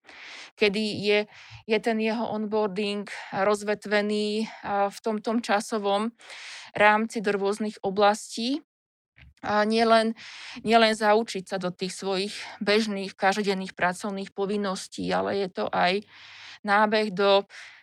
kedy 0.54 0.82
je, 1.02 1.20
je 1.66 1.78
ten 1.82 1.98
jeho 1.98 2.30
onboarding 2.30 3.10
rozvetvený 3.34 4.46
v 4.92 4.98
tom, 5.02 5.42
časovom 5.42 6.14
rámci 6.78 7.18
do 7.18 7.34
rôznych 7.34 7.82
oblastí, 7.82 8.62
a 9.42 9.66
nielen, 9.66 10.14
nielen 10.62 10.94
zaučiť 10.94 11.50
sa 11.50 11.58
do 11.58 11.74
tých 11.74 11.98
svojich 11.98 12.30
bežných, 12.62 13.18
každodenných 13.18 13.74
pracovných 13.74 14.30
povinností, 14.30 15.10
ale 15.10 15.42
je 15.42 15.48
to 15.50 15.66
aj 15.66 16.06
nábeh 16.62 17.10
do, 17.10 17.42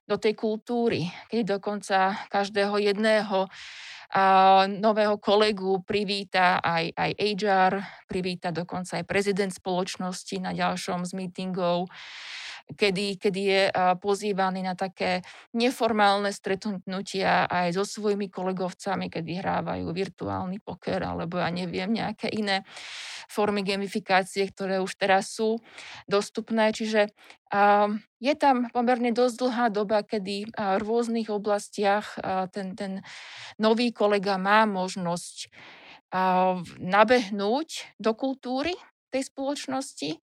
do 0.09 0.17
tej 0.17 0.33
kultúry, 0.33 1.05
keď 1.29 1.61
dokonca 1.61 2.25
každého 2.33 2.81
jedného 2.81 3.45
a 4.09 4.65
nového 4.65 5.21
kolegu 5.21 5.85
privíta 5.85 6.57
aj, 6.65 6.89
aj 6.97 7.11
HR, 7.13 7.73
privíta 8.09 8.49
dokonca 8.49 8.97
aj 8.97 9.05
prezident 9.05 9.53
spoločnosti 9.53 10.33
na 10.41 10.49
ďalšom 10.49 11.05
z 11.05 11.13
meetingov 11.13 11.85
kedy, 12.69 13.17
kedy 13.17 13.41
je 13.41 13.63
pozývaný 13.97 14.61
na 14.61 14.77
také 14.77 15.25
neformálne 15.57 16.29
stretnutia 16.29 17.49
aj 17.49 17.73
so 17.73 17.83
svojimi 17.87 18.29
kolegovcami, 18.29 19.09
kedy 19.09 19.41
hrávajú 19.41 19.89
virtuálny 19.89 20.61
poker 20.61 21.01
alebo 21.01 21.41
ja 21.41 21.49
neviem, 21.49 21.89
nejaké 21.89 22.29
iné 22.29 22.61
formy 23.29 23.65
gamifikácie, 23.65 24.45
ktoré 24.49 24.81
už 24.81 24.97
teraz 24.97 25.33
sú 25.33 25.57
dostupné. 26.05 26.69
Čiže 26.73 27.09
je 28.21 28.33
tam 28.37 28.69
pomerne 28.69 29.13
dosť 29.13 29.35
dlhá 29.41 29.65
doba, 29.73 30.05
kedy 30.05 30.49
v 30.53 30.81
rôznych 30.85 31.33
oblastiach 31.33 32.21
ten, 32.53 32.77
ten 32.77 33.01
nový 33.57 33.89
kolega 33.93 34.37
má 34.37 34.69
možnosť 34.69 35.49
nabehnúť 36.81 37.97
do 38.01 38.17
kultúry 38.17 38.73
tej 39.11 39.29
spoločnosti, 39.29 40.21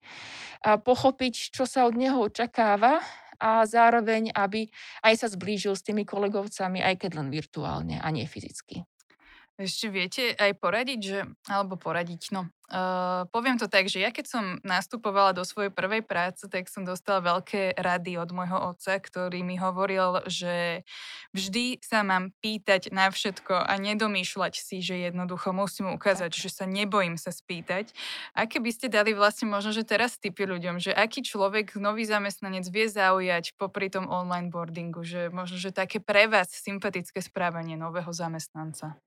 a 0.65 0.81
pochopiť, 0.81 1.53
čo 1.53 1.69
sa 1.69 1.85
od 1.85 1.95
neho 1.95 2.19
očakáva 2.23 3.03
a 3.37 3.69
zároveň, 3.69 4.33
aby 4.33 4.67
aj 5.05 5.15
sa 5.21 5.29
zblížil 5.29 5.77
s 5.77 5.85
tými 5.85 6.09
kolegovcami, 6.09 6.81
aj 6.81 7.05
keď 7.05 7.11
len 7.21 7.29
virtuálne 7.29 7.97
a 8.01 8.09
nie 8.09 8.25
fyzicky. 8.25 8.89
Ešte 9.57 9.89
viete 9.89 10.37
aj 10.37 10.53
poradiť, 10.61 11.01
že, 11.01 11.21
alebo 11.49 11.81
poradiť, 11.81 12.29
no, 12.29 12.53
uh, 12.69 13.25
poviem 13.33 13.57
to 13.57 13.73
tak, 13.73 13.89
že 13.89 14.05
ja 14.05 14.13
keď 14.13 14.29
som 14.29 14.45
nastupovala 14.61 15.33
do 15.33 15.49
svojej 15.49 15.73
prvej 15.73 16.05
práce, 16.05 16.45
tak 16.45 16.69
som 16.69 16.85
dostala 16.85 17.25
veľké 17.25 17.73
rady 17.73 18.21
od 18.21 18.37
môjho 18.37 18.77
otca, 18.77 19.01
ktorý 19.01 19.41
mi 19.41 19.57
hovoril, 19.57 20.21
že 20.29 20.85
vždy 21.33 21.81
sa 21.81 22.05
mám 22.05 22.37
pýtať 22.45 22.93
na 22.93 23.09
všetko 23.09 23.57
a 23.57 23.73
nedomýšľať 23.81 24.61
si, 24.61 24.85
že 24.85 25.09
jednoducho 25.09 25.57
musím 25.57 25.89
ukázať, 25.97 26.37
že 26.37 26.53
sa 26.53 26.69
nebojím 26.69 27.17
sa 27.17 27.33
spýtať. 27.33 27.97
A 28.37 28.45
keby 28.45 28.77
ste 28.77 28.93
dali 28.93 29.17
vlastne 29.17 29.49
možno, 29.49 29.73
že 29.73 29.89
teraz 29.89 30.21
typy 30.21 30.45
ľuďom, 30.45 30.85
že 30.85 30.93
aký 30.93 31.25
človek, 31.25 31.81
nový 31.81 32.05
zamestnanec 32.05 32.69
vie 32.69 32.93
zaujať 32.93 33.57
popri 33.57 33.89
tom 33.89 34.05
online 34.13 34.53
boardingu, 34.53 35.01
že 35.01 35.33
možno, 35.33 35.57
že 35.57 35.73
také 35.73 35.97
pre 35.97 36.29
vás 36.29 36.53
sympatické 36.53 37.25
správanie 37.25 37.81
nového 37.81 38.13
zamestnanca. 38.13 39.01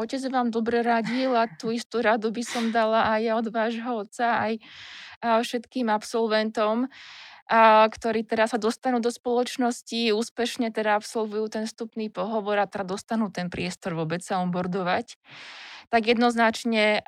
Otec 0.00 0.24
vám 0.32 0.48
dobre 0.48 0.80
radil 0.80 1.36
a 1.36 1.44
tú 1.44 1.68
istú 1.68 2.00
radu 2.00 2.32
by 2.32 2.40
som 2.40 2.72
dala 2.72 3.12
aj 3.12 3.22
od 3.36 3.46
vášho 3.52 3.92
otca, 4.00 4.40
aj 4.40 4.52
všetkým 5.20 5.92
absolventom, 5.92 6.88
ktorí 7.92 8.24
teraz 8.24 8.56
sa 8.56 8.58
dostanú 8.62 9.04
do 9.04 9.12
spoločnosti, 9.12 10.16
úspešne 10.16 10.72
teda 10.72 10.96
absolvujú 10.96 11.52
ten 11.52 11.68
vstupný 11.68 12.08
pohovor 12.08 12.56
a 12.56 12.64
teda 12.64 12.96
dostanú 12.96 13.28
ten 13.28 13.52
priestor 13.52 13.92
vôbec 13.92 14.24
sa 14.24 14.40
onboardovať, 14.40 15.20
tak 15.92 16.08
jednoznačne 16.08 17.04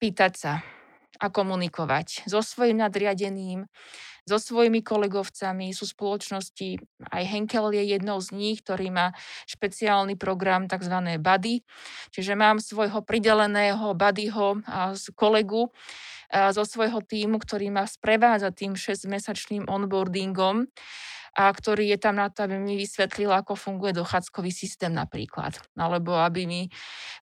pýtať 0.00 0.32
sa 0.40 0.52
a 1.16 1.26
komunikovať 1.32 2.28
so 2.28 2.44
svojím 2.44 2.84
nadriadeným, 2.84 3.66
so 4.26 4.42
svojimi 4.42 4.82
kolegovcami. 4.82 5.70
Sú 5.70 5.86
spoločnosti, 5.86 6.82
aj 7.14 7.22
Henkel 7.30 7.70
je 7.70 7.94
jednou 7.94 8.18
z 8.18 8.34
nich, 8.34 8.58
ktorý 8.66 8.90
má 8.90 9.14
špeciálny 9.46 10.18
program 10.18 10.66
tzv. 10.66 11.22
buddy. 11.22 11.62
Čiže 12.10 12.34
mám 12.34 12.58
svojho 12.58 13.06
prideleného 13.06 13.94
buddyho 13.94 14.66
kolegu 15.14 15.70
zo 16.32 16.64
svojho 16.66 17.00
týmu, 17.02 17.38
ktorý 17.38 17.70
ma 17.70 17.86
sprevádza 17.86 18.50
tým 18.50 18.74
6-mesačným 18.74 19.70
onboardingom 19.70 20.66
a 21.36 21.52
ktorý 21.52 21.92
je 21.92 21.98
tam 22.00 22.16
na 22.16 22.32
to, 22.32 22.48
aby 22.48 22.56
mi 22.56 22.80
vysvetlil, 22.80 23.28
ako 23.28 23.60
funguje 23.60 23.92
dochádzkový 23.92 24.48
systém 24.48 24.88
napríklad. 24.88 25.52
Alebo 25.76 26.16
aby 26.16 26.48
mi, 26.48 26.64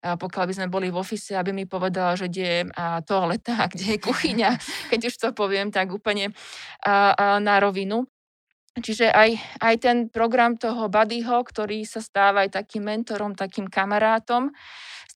pokiaľ 0.06 0.44
by 0.46 0.54
sme 0.54 0.68
boli 0.70 0.94
v 0.94 1.02
ofise, 1.02 1.34
aby 1.34 1.50
mi 1.50 1.66
povedal, 1.66 2.14
že 2.14 2.30
kde 2.30 2.46
je 2.46 2.60
toaleta 3.10 3.66
kde 3.66 3.98
je 3.98 3.98
kuchyňa, 3.98 4.50
keď 4.94 5.00
už 5.10 5.14
to 5.18 5.28
poviem 5.34 5.74
tak 5.74 5.90
úplne 5.90 6.30
na 7.42 7.54
rovinu. 7.58 8.06
Čiže 8.74 9.06
aj, 9.10 9.30
aj 9.62 9.74
ten 9.78 9.96
program 10.10 10.58
toho 10.58 10.90
buddyho, 10.90 11.46
ktorý 11.46 11.86
sa 11.86 12.02
stáva 12.02 12.42
aj 12.42 12.58
takým 12.58 12.90
mentorom, 12.90 13.38
takým 13.38 13.70
kamarátom, 13.70 14.50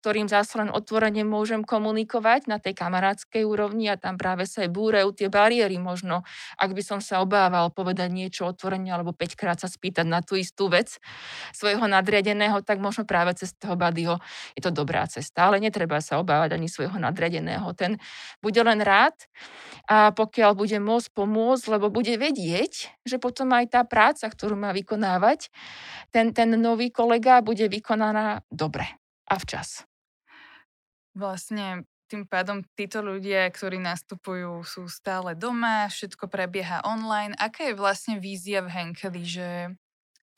ktorým 0.09 0.25
zase 0.25 0.57
len 0.57 0.73
otvorene 0.73 1.21
môžem 1.21 1.61
komunikovať 1.61 2.49
na 2.49 2.57
tej 2.57 2.73
kamarádskej 2.73 3.44
úrovni 3.44 3.92
a 3.92 4.00
tam 4.00 4.17
práve 4.17 4.48
sa 4.48 4.65
aj 4.65 4.73
búrajú 4.73 5.13
tie 5.13 5.29
bariéry 5.29 5.77
možno, 5.77 6.25
ak 6.56 6.73
by 6.73 6.81
som 6.81 7.04
sa 7.04 7.21
obával 7.21 7.69
povedať 7.69 8.09
niečo 8.09 8.48
otvorene 8.48 8.88
alebo 8.88 9.13
5 9.13 9.37
krát 9.37 9.61
sa 9.61 9.69
spýtať 9.69 10.09
na 10.09 10.25
tú 10.25 10.40
istú 10.40 10.73
vec 10.73 10.96
svojho 11.52 11.85
nadriadeného, 11.85 12.65
tak 12.65 12.81
možno 12.81 13.04
práve 13.04 13.37
cez 13.37 13.52
toho 13.52 13.77
badyho 13.77 14.17
je 14.56 14.65
to 14.65 14.73
dobrá 14.73 15.04
cesta. 15.04 15.52
Ale 15.52 15.61
netreba 15.61 16.00
sa 16.00 16.17
obávať 16.17 16.56
ani 16.56 16.73
svojho 16.73 16.96
nadriadeného. 16.96 17.69
Ten 17.77 18.00
bude 18.40 18.65
len 18.65 18.81
rád 18.81 19.13
a 19.92 20.09
pokiaľ 20.17 20.56
bude 20.56 20.81
môcť 20.81 21.13
pomôcť, 21.13 21.69
lebo 21.69 21.92
bude 21.92 22.17
vedieť, 22.17 22.96
že 23.04 23.21
potom 23.21 23.52
aj 23.52 23.77
tá 23.77 23.85
práca, 23.85 24.25
ktorú 24.25 24.56
má 24.56 24.73
vykonávať, 24.73 25.52
ten, 26.17 26.33
ten 26.33 26.48
nový 26.56 26.88
kolega 26.88 27.44
bude 27.44 27.69
vykonaná 27.69 28.40
dobre 28.48 28.88
a 29.29 29.37
včas. 29.37 29.87
Vlastne 31.19 31.83
tým 32.06 32.25
pádom 32.25 32.62
títo 32.79 33.02
ľudia, 33.02 33.50
ktorí 33.50 33.83
nastupujú, 33.83 34.62
sú 34.64 34.87
stále 34.87 35.35
doma, 35.35 35.90
všetko 35.90 36.31
prebieha 36.31 36.87
online. 36.87 37.35
Aká 37.37 37.69
je 37.69 37.75
vlastne 37.77 38.23
vízia 38.23 38.64
v 38.64 38.73
Henkeli, 38.73 39.27
že 39.27 39.48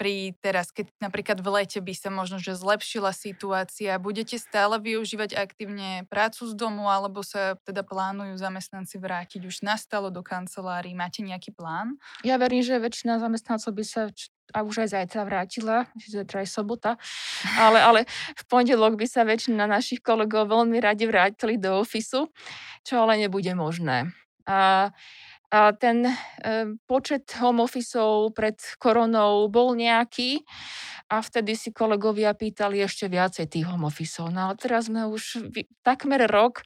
pri 0.00 0.32
teraz, 0.40 0.72
keď 0.72 0.88
napríklad 0.96 1.44
v 1.44 1.48
lete 1.60 1.76
by 1.76 1.92
sa 1.92 2.08
možno 2.08 2.40
že 2.40 2.56
zlepšila 2.56 3.12
situácia, 3.12 4.00
budete 4.00 4.40
stále 4.40 4.80
využívať 4.80 5.36
aktívne 5.36 6.08
prácu 6.08 6.48
z 6.48 6.56
domu, 6.56 6.88
alebo 6.88 7.20
sa 7.20 7.60
teda 7.68 7.84
plánujú 7.84 8.32
zamestnanci 8.40 8.96
vrátiť 8.96 9.44
už 9.44 9.60
nastalo 9.60 10.08
do 10.08 10.24
kancelárií? 10.24 10.96
Máte 10.96 11.20
nejaký 11.20 11.52
plán? 11.52 12.00
Ja 12.24 12.40
verím, 12.40 12.64
že 12.64 12.80
väčšina 12.80 13.20
zamestnancov 13.20 13.76
by 13.76 13.84
sa 13.84 14.08
a 14.50 14.62
už 14.66 14.86
aj 14.86 14.88
zajtra 14.94 15.22
vrátila, 15.26 15.86
zajtra 15.96 16.42
je 16.44 16.48
sobota, 16.50 16.98
ale, 17.58 17.78
ale 17.80 18.00
v 18.36 18.42
pondelok 18.50 18.98
by 18.98 19.06
sa 19.06 19.22
väčšina 19.26 19.66
našich 19.66 20.02
kolegov 20.02 20.50
veľmi 20.50 20.78
radi 20.82 21.06
vrátili 21.06 21.56
do 21.56 21.80
ofisu, 21.80 22.28
čo 22.82 22.94
ale 23.06 23.20
nebude 23.20 23.52
možné. 23.54 24.10
A 24.48 24.90
a 25.50 25.74
ten 25.74 26.06
e, 26.06 26.14
počet 26.86 27.26
home 27.42 27.66
officeov 27.66 28.30
pred 28.38 28.54
koronou 28.78 29.50
bol 29.50 29.74
nejaký 29.74 30.46
a 31.10 31.18
vtedy 31.18 31.58
si 31.58 31.74
kolegovia 31.74 32.30
pýtali 32.38 32.78
ešte 32.86 33.10
viacej 33.10 33.50
tých 33.50 33.66
home 33.66 33.90
officeov. 33.90 34.30
No 34.30 34.50
ale 34.50 34.54
teraz 34.54 34.86
sme 34.86 35.10
už 35.10 35.50
takmer 35.82 36.30
rok 36.30 36.62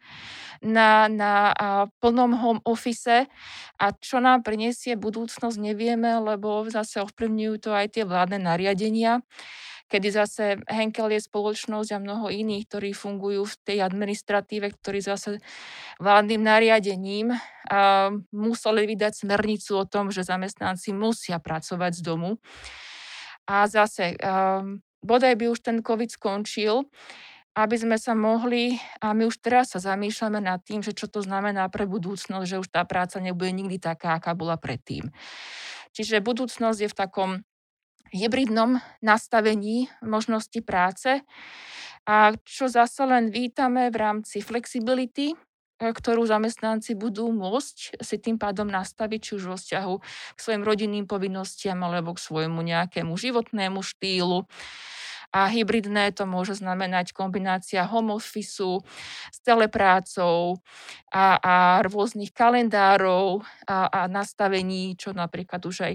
na, 0.60 1.08
na 1.08 1.56
plnom 2.04 2.36
home 2.36 2.62
office 2.68 3.24
a 3.80 3.86
čo 3.96 4.20
nám 4.20 4.44
prinesie 4.44 5.00
budúcnosť 5.00 5.56
nevieme, 5.56 6.20
lebo 6.20 6.68
zase 6.68 7.00
ovplyvňujú 7.00 7.54
to 7.64 7.70
aj 7.72 7.96
tie 7.96 8.04
vládne 8.04 8.44
nariadenia 8.44 9.24
kedy 9.88 10.08
zase 10.10 10.44
Henkel 10.66 11.12
je 11.14 11.20
spoločnosť 11.22 11.90
a 11.94 12.02
mnoho 12.02 12.32
iných, 12.32 12.64
ktorí 12.66 12.90
fungujú 12.96 13.44
v 13.44 13.54
tej 13.62 13.78
administratíve, 13.84 14.72
ktorí 14.74 14.98
zase 15.04 15.38
vládnym 16.00 16.42
nariadením 16.42 17.36
a 17.68 18.10
museli 18.32 18.88
vydať 18.90 19.24
smernicu 19.24 19.78
o 19.78 19.84
tom, 19.84 20.10
že 20.10 20.26
zamestnanci 20.26 20.96
musia 20.96 21.38
pracovať 21.38 22.00
z 22.00 22.02
domu. 22.02 22.40
A 23.44 23.68
zase, 23.68 24.16
bodaj 25.04 25.34
by 25.36 25.52
už 25.52 25.60
ten 25.60 25.84
COVID 25.84 26.10
skončil, 26.16 26.88
aby 27.54 27.76
sme 27.78 27.94
sa 28.02 28.18
mohli, 28.18 28.82
a 28.98 29.14
my 29.14 29.30
už 29.30 29.38
teraz 29.38 29.76
sa 29.76 29.78
zamýšľame 29.78 30.42
nad 30.42 30.58
tým, 30.66 30.82
že 30.82 30.90
čo 30.90 31.06
to 31.06 31.22
znamená 31.22 31.70
pre 31.70 31.86
budúcnosť, 31.86 32.46
že 32.50 32.58
už 32.58 32.66
tá 32.66 32.82
práca 32.82 33.22
nebude 33.22 33.54
nikdy 33.54 33.78
taká, 33.78 34.18
aká 34.18 34.34
bola 34.34 34.58
predtým. 34.58 35.14
Čiže 35.94 36.18
budúcnosť 36.18 36.78
je 36.82 36.90
v 36.90 36.98
takom 36.98 37.30
hybridnom 38.14 38.78
nastavení 39.02 39.90
možnosti 40.06 40.62
práce. 40.62 41.20
A 42.06 42.36
čo 42.46 42.70
zase 42.70 43.02
len 43.02 43.34
vítame 43.34 43.90
v 43.90 43.96
rámci 43.98 44.38
flexibility, 44.44 45.34
e, 45.34 45.36
ktorú 45.80 46.22
zamestnanci 46.28 46.94
budú 46.94 47.32
môcť 47.34 47.98
si 47.98 48.16
tým 48.22 48.38
pádom 48.38 48.70
nastaviť, 48.70 49.20
či 49.20 49.30
už 49.40 49.44
vo 49.50 49.56
vzťahu 49.58 49.94
k 50.36 50.38
svojim 50.38 50.62
rodinným 50.62 51.10
povinnostiam 51.10 51.80
alebo 51.82 52.14
k 52.14 52.22
svojmu 52.22 52.60
nejakému 52.62 53.16
životnému 53.18 53.82
štýlu 53.82 54.46
a 55.34 55.50
hybridné 55.50 56.14
to 56.14 56.30
môže 56.30 56.62
znamenať 56.62 57.10
kombinácia 57.10 57.82
home 57.82 58.14
office 58.14 58.62
s 59.34 59.38
teleprácou 59.42 60.62
a, 61.10 61.34
a 61.42 61.54
rôznych 61.82 62.30
kalendárov 62.30 63.42
a, 63.66 63.90
a 63.90 64.00
nastavení, 64.06 64.94
čo 64.94 65.10
napríklad 65.10 65.58
už 65.66 65.90
aj, 65.90 65.94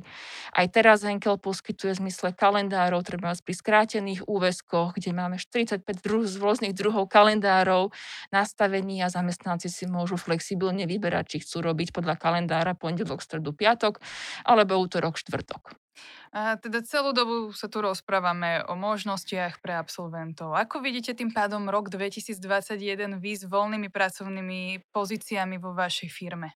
aj 0.59 0.65
teraz 0.75 1.07
Henkel 1.07 1.39
poskytuje 1.39 1.95
v 1.95 2.01
zmysle 2.03 2.35
kalendárov, 2.35 2.99
treba 3.07 3.31
pri 3.31 3.55
skrátených 3.55 4.27
úväzkoch, 4.27 4.99
kde 4.99 5.15
máme 5.15 5.39
45 5.39 5.87
druh, 6.03 6.27
z 6.27 6.35
rôznych 6.35 6.75
druhov 6.75 7.07
kalendárov, 7.07 7.95
nastavení 8.35 8.99
a 8.99 9.07
zamestnanci 9.07 9.71
si 9.71 9.87
môžu 9.87 10.19
flexibilne 10.19 10.83
vyberať, 10.83 11.39
či 11.39 11.47
chcú 11.47 11.63
robiť 11.63 11.95
podľa 11.95 12.19
kalendára 12.19 12.75
pondelok, 12.75 13.23
stredu, 13.23 13.55
piatok 13.55 14.03
alebo 14.43 14.75
útorok, 14.83 15.15
štvrtok. 15.15 15.88
A 16.29 16.61
teda 16.61 16.85
celú 16.85 17.09
dobu 17.09 17.49
sa 17.57 17.65
tu 17.65 17.81
rozprávame 17.81 18.61
o 18.69 18.77
možnostiach 18.77 19.65
pre 19.65 19.73
absolventov. 19.73 20.53
Ako 20.53 20.77
vidíte 20.77 21.17
tým 21.17 21.33
pádom 21.33 21.65
rok 21.65 21.89
2021 21.89 23.17
vy 23.17 23.31
s 23.33 23.49
voľnými 23.49 23.89
pracovnými 23.89 24.93
pozíciami 24.93 25.57
vo 25.57 25.73
vašej 25.73 26.09
firme? 26.13 26.53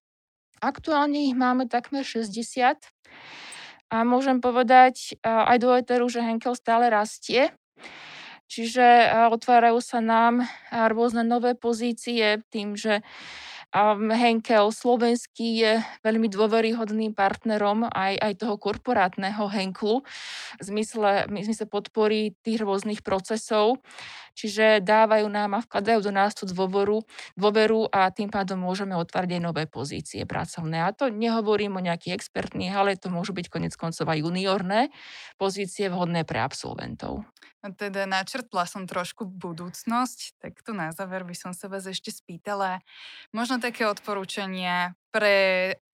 Aktuálne 0.62 1.26
ich 1.26 1.34
máme 1.34 1.66
takmer 1.66 2.06
60 2.06 2.86
a 3.90 3.96
môžem 4.06 4.38
povedať 4.38 5.18
aj 5.26 5.56
do 5.58 5.74
Eteru, 5.74 6.06
že 6.06 6.22
Henkel 6.22 6.54
stále 6.54 6.86
rastie. 6.86 7.50
Čiže 8.46 9.10
otvárajú 9.34 9.82
sa 9.82 9.98
nám 9.98 10.46
rôzne 10.70 11.26
nové 11.26 11.58
pozície 11.58 12.46
tým, 12.54 12.78
že 12.78 13.02
Henkel 14.14 14.70
slovenský 14.70 15.66
je 15.66 15.72
veľmi 16.06 16.30
dôveryhodným 16.30 17.10
partnerom 17.10 17.90
aj, 17.90 18.14
aj 18.22 18.32
toho 18.38 18.54
korporátneho 18.54 19.50
Henklu 19.50 20.06
v 20.58 20.62
zmysle, 20.62 21.26
v 21.26 21.42
zmysle 21.42 21.66
podpory 21.66 22.38
tých 22.46 22.62
rôznych 22.62 23.02
procesov. 23.02 23.82
Čiže 24.34 24.82
dávajú 24.82 25.26
nám 25.30 25.58
a 25.58 25.64
vkladajú 25.64 26.10
do 26.10 26.12
nás 26.12 26.34
tú 26.34 26.44
dôveru, 26.50 27.06
dôveru 27.38 27.86
a 27.94 28.10
tým 28.10 28.28
pádom 28.28 28.58
môžeme 28.58 28.98
otvárať 28.98 29.38
aj 29.38 29.42
nové 29.42 29.64
pozície 29.70 30.26
pracovné. 30.26 30.82
A 30.82 30.90
to 30.90 31.08
nehovorím 31.08 31.78
o 31.78 31.84
nejakých 31.84 32.18
expertných, 32.18 32.74
ale 32.74 32.98
to 32.98 33.08
môžu 33.08 33.30
byť 33.30 33.46
konec 33.46 33.72
koncov 33.78 34.10
aj 34.10 34.18
juniorné 34.20 34.90
pozície 35.38 35.86
vhodné 35.86 36.26
pre 36.26 36.42
absolventov. 36.42 37.22
Teda 37.80 38.04
načrtla 38.04 38.68
som 38.68 38.84
trošku 38.84 39.24
budúcnosť, 39.24 40.36
tak 40.36 40.60
tu 40.60 40.76
na 40.76 40.92
záver 40.92 41.24
by 41.24 41.32
som 41.32 41.56
sa 41.56 41.72
vás 41.72 41.88
ešte 41.88 42.12
spýtala. 42.12 42.84
Možno 43.32 43.56
také 43.56 43.88
odporúčania 43.88 44.92
pre 45.14 45.36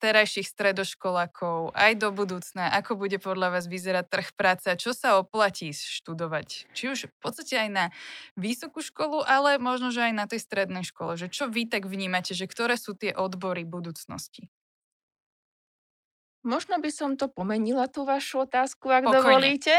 terajších 0.00 0.48
stredoškolákov 0.48 1.76
aj 1.76 1.92
do 2.00 2.08
budúcna, 2.08 2.72
ako 2.72 2.96
bude 2.96 3.20
podľa 3.20 3.52
vás 3.52 3.68
vyzerať 3.68 4.08
trh 4.08 4.28
práce 4.32 4.64
a 4.72 4.80
čo 4.80 4.96
sa 4.96 5.20
oplatí 5.20 5.76
študovať? 5.76 6.72
Či 6.72 6.84
už 6.88 6.98
v 7.12 7.16
podstate 7.20 7.60
aj 7.60 7.68
na 7.68 7.84
vysokú 8.40 8.80
školu, 8.80 9.20
ale 9.20 9.60
možno, 9.60 9.92
že 9.92 10.08
aj 10.08 10.14
na 10.16 10.24
tej 10.24 10.40
strednej 10.40 10.88
škole. 10.88 11.20
Že 11.20 11.28
čo 11.28 11.44
vy 11.52 11.68
tak 11.68 11.84
vnímate, 11.84 12.32
že 12.32 12.48
ktoré 12.48 12.80
sú 12.80 12.96
tie 12.96 13.12
odbory 13.12 13.68
budúcnosti? 13.68 14.48
Možno 16.40 16.80
by 16.80 16.88
som 16.88 17.20
to 17.20 17.28
pomenila, 17.28 17.92
tú 17.92 18.08
vašu 18.08 18.48
otázku, 18.48 18.88
ak 18.88 19.04
Pokojne. 19.04 19.20
dovolíte. 19.20 19.76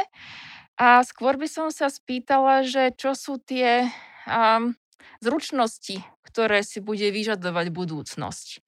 A 0.77 1.01
skôr 1.01 1.41
by 1.41 1.49
som 1.49 1.73
sa 1.73 1.89
spýtala, 1.89 2.61
že 2.61 2.93
čo 2.93 3.17
sú 3.17 3.41
tie 3.41 3.89
um, 4.29 4.77
zručnosti, 5.17 6.05
ktoré 6.21 6.61
si 6.61 6.77
bude 6.77 7.09
vyžadovať 7.09 7.73
budúcnosť. 7.73 8.61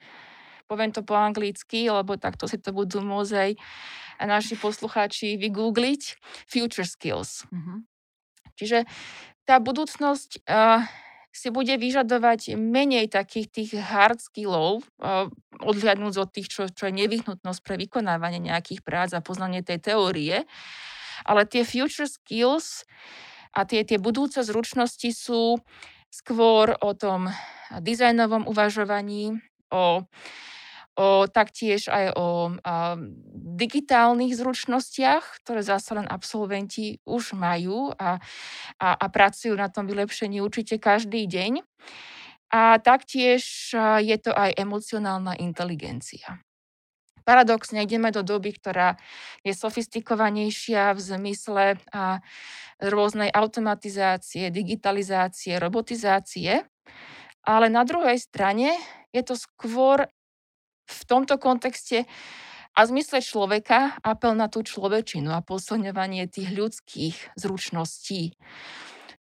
Poviem 0.74 0.90
to 0.90 1.06
po 1.06 1.14
anglicky, 1.14 1.86
lebo 1.86 2.18
takto 2.18 2.50
si 2.50 2.58
to 2.58 2.74
budú 2.74 3.06
môcť 3.06 3.54
naši 4.26 4.58
poslucháči 4.58 5.38
vygoogliť. 5.38 6.02
Future 6.50 6.90
skills. 6.90 7.46
Mm-hmm. 7.54 7.78
Čiže 8.58 8.90
tá 9.46 9.62
budúcnosť 9.62 10.42
uh, 10.50 10.82
si 11.30 11.54
bude 11.54 11.78
vyžadovať 11.78 12.58
menej 12.58 13.10
takých 13.10 13.48
tých 13.54 13.72
hard 13.78 14.18
skillov, 14.18 14.82
uh, 15.02 15.30
odhľadnúť 15.62 16.14
od 16.18 16.30
tých, 16.34 16.50
čo, 16.50 16.66
čo 16.70 16.90
je 16.90 16.94
nevyhnutnosť 17.06 17.62
pre 17.62 17.78
vykonávanie 17.78 18.42
nejakých 18.42 18.82
prác 18.82 19.14
a 19.14 19.22
poznanie 19.22 19.62
tej 19.62 19.94
teórie, 19.94 20.50
ale 21.26 21.46
tie 21.46 21.62
future 21.62 22.10
skills 22.10 22.90
a 23.54 23.70
tie, 23.70 23.86
tie 23.86 24.02
budúce 24.02 24.42
zručnosti 24.42 25.10
sú 25.14 25.62
skôr 26.14 26.78
o 26.82 26.94
tom 26.94 27.30
dizajnovom 27.74 28.46
uvažovaní, 28.46 29.42
o, 29.74 30.06
o 30.94 31.26
taktiež 31.26 31.90
aj 31.90 32.14
o 32.14 32.54
a, 32.62 32.98
digitálnych 33.34 34.38
zručnostiach, 34.38 35.42
ktoré 35.42 35.66
zase 35.66 35.98
len 35.98 36.06
absolventi 36.06 37.02
už 37.06 37.34
majú 37.34 37.94
a, 37.98 38.22
a, 38.78 38.90
a 38.94 39.06
pracujú 39.10 39.58
na 39.58 39.70
tom 39.74 39.90
vylepšení 39.90 40.42
určite 40.42 40.78
každý 40.78 41.26
deň. 41.26 41.66
A 42.54 42.78
taktiež 42.78 43.74
je 44.06 44.18
to 44.22 44.30
aj 44.30 44.54
emocionálna 44.54 45.34
inteligencia. 45.42 46.38
paradoxne 47.26 47.82
ideme 47.82 48.14
do 48.14 48.22
doby, 48.22 48.54
ktorá 48.54 48.94
je 49.42 49.58
sofistikovanejšia 49.58 50.94
v 50.94 51.00
zmysle 51.02 51.66
a, 51.90 52.22
rôznej 52.84 53.32
automatizácie, 53.32 54.52
digitalizácie, 54.52 55.56
robotizácie. 55.58 56.68
Ale 57.44 57.68
na 57.72 57.84
druhej 57.88 58.20
strane 58.20 58.76
je 59.16 59.24
to 59.24 59.36
skôr 59.40 60.08
v 60.94 61.04
tomto 61.10 61.42
kontexte 61.42 62.06
a 62.74 62.80
v 62.86 62.92
zmysle 62.94 63.26
človeka 63.26 63.98
apel 64.06 64.38
na 64.38 64.50
tú 64.50 64.62
človečinu 64.62 65.34
a 65.34 65.42
posilňovanie 65.42 66.30
tých 66.30 66.54
ľudských 66.54 67.18
zručností. 67.38 68.34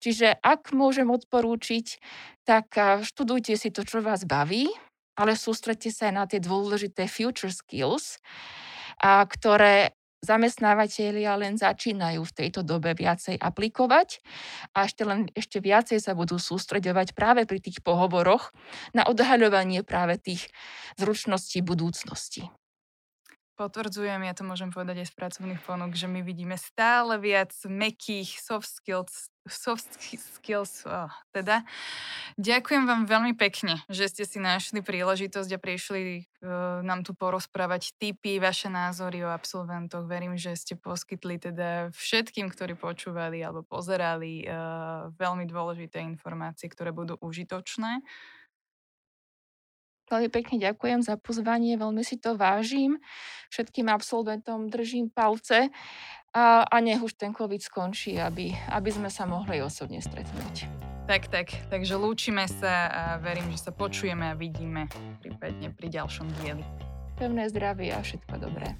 Čiže 0.01 0.41
ak 0.41 0.73
môžem 0.75 1.13
odporúčiť, 1.13 2.01
tak 2.49 2.73
študujte 3.05 3.55
si 3.55 3.69
to, 3.71 3.85
čo 3.85 4.03
vás 4.03 4.25
baví, 4.25 4.71
ale 5.15 5.37
sústredte 5.37 5.93
sa 5.93 6.09
aj 6.09 6.15
na 6.15 6.25
tie 6.25 6.41
dôležité 6.41 7.05
future 7.05 7.53
skills, 7.53 8.17
a 9.01 9.25
ktoré 9.25 9.97
zamestnávateľia 10.21 11.33
len 11.41 11.57
začínajú 11.57 12.21
v 12.21 12.37
tejto 12.37 12.61
dobe 12.61 12.93
viacej 12.93 13.41
aplikovať 13.41 14.21
a 14.77 14.85
ešte, 14.85 15.03
len, 15.09 15.33
ešte 15.33 15.59
viacej 15.65 15.99
sa 15.99 16.13
budú 16.13 16.37
sústreďovať 16.37 17.17
práve 17.17 17.49
pri 17.49 17.59
tých 17.59 17.81
pohovoroch 17.81 18.53
na 18.93 19.09
odhaľovanie 19.09 19.81
práve 19.81 20.21
tých 20.21 20.53
zručností 21.01 21.65
budúcnosti. 21.65 22.53
Potvrdzujem, 23.61 24.25
ja 24.25 24.33
to 24.33 24.41
môžem 24.41 24.73
povedať 24.73 25.05
aj 25.05 25.13
z 25.13 25.15
pracovných 25.21 25.61
ponúk, 25.61 25.93
že 25.93 26.09
my 26.09 26.25
vidíme 26.25 26.57
stále 26.57 27.21
viac 27.21 27.53
mekých 27.69 28.41
soft 28.41 28.73
skills, 28.73 29.29
soft 29.45 29.85
skills 30.41 30.89
oh, 30.89 31.13
teda. 31.37 31.69
Ďakujem 32.41 32.89
vám 32.89 33.05
veľmi 33.05 33.37
pekne, 33.37 33.85
že 33.93 34.09
ste 34.09 34.25
si 34.25 34.41
našli 34.41 34.81
príležitosť 34.81 35.51
a 35.53 35.61
prišli 35.61 36.01
uh, 36.41 36.81
nám 36.81 37.05
tu 37.05 37.13
porozprávať 37.13 37.93
tipy, 38.01 38.41
vaše 38.41 38.73
názory 38.73 39.29
o 39.29 39.29
absolventoch. 39.29 40.09
Verím, 40.09 40.41
že 40.41 40.57
ste 40.57 40.81
poskytli 40.81 41.37
teda 41.37 41.93
všetkým, 41.93 42.49
ktorí 42.49 42.81
počúvali 42.81 43.45
alebo 43.45 43.61
pozerali 43.61 44.49
uh, 44.49 45.13
veľmi 45.21 45.45
dôležité 45.45 46.01
informácie, 46.01 46.65
ktoré 46.73 46.97
budú 46.97 47.21
užitočné. 47.21 48.01
Veľmi 50.11 50.27
pekne 50.27 50.59
ďakujem 50.59 51.07
za 51.07 51.15
pozvanie, 51.15 51.79
veľmi 51.79 52.03
si 52.03 52.19
to 52.19 52.35
vážim. 52.35 52.99
Všetkým 53.55 53.87
absolventom 53.87 54.67
držím 54.67 55.07
palce 55.07 55.71
a, 56.35 56.67
a 56.67 56.77
nech 56.83 56.99
už 56.99 57.15
ten 57.15 57.31
COVID 57.31 57.63
skončí, 57.63 58.19
aby, 58.19 58.51
aby 58.75 58.91
sme 58.91 59.07
sa 59.07 59.23
mohli 59.31 59.63
osobne 59.63 60.03
stretnúť. 60.03 60.67
Tak, 61.07 61.31
tak. 61.31 61.55
Takže 61.71 61.95
lúčime 61.95 62.47
sa 62.47 62.91
a 62.91 63.03
verím, 63.23 63.51
že 63.55 63.67
sa 63.67 63.73
počujeme 63.75 64.31
a 64.31 64.39
vidíme 64.39 64.91
prípadne 65.23 65.71
pri 65.75 65.91
ďalšom 65.91 66.27
dieli. 66.43 66.63
Pevné 67.19 67.47
zdravie 67.51 67.95
a 67.95 68.03
všetko 68.03 68.35
dobré. 68.39 68.75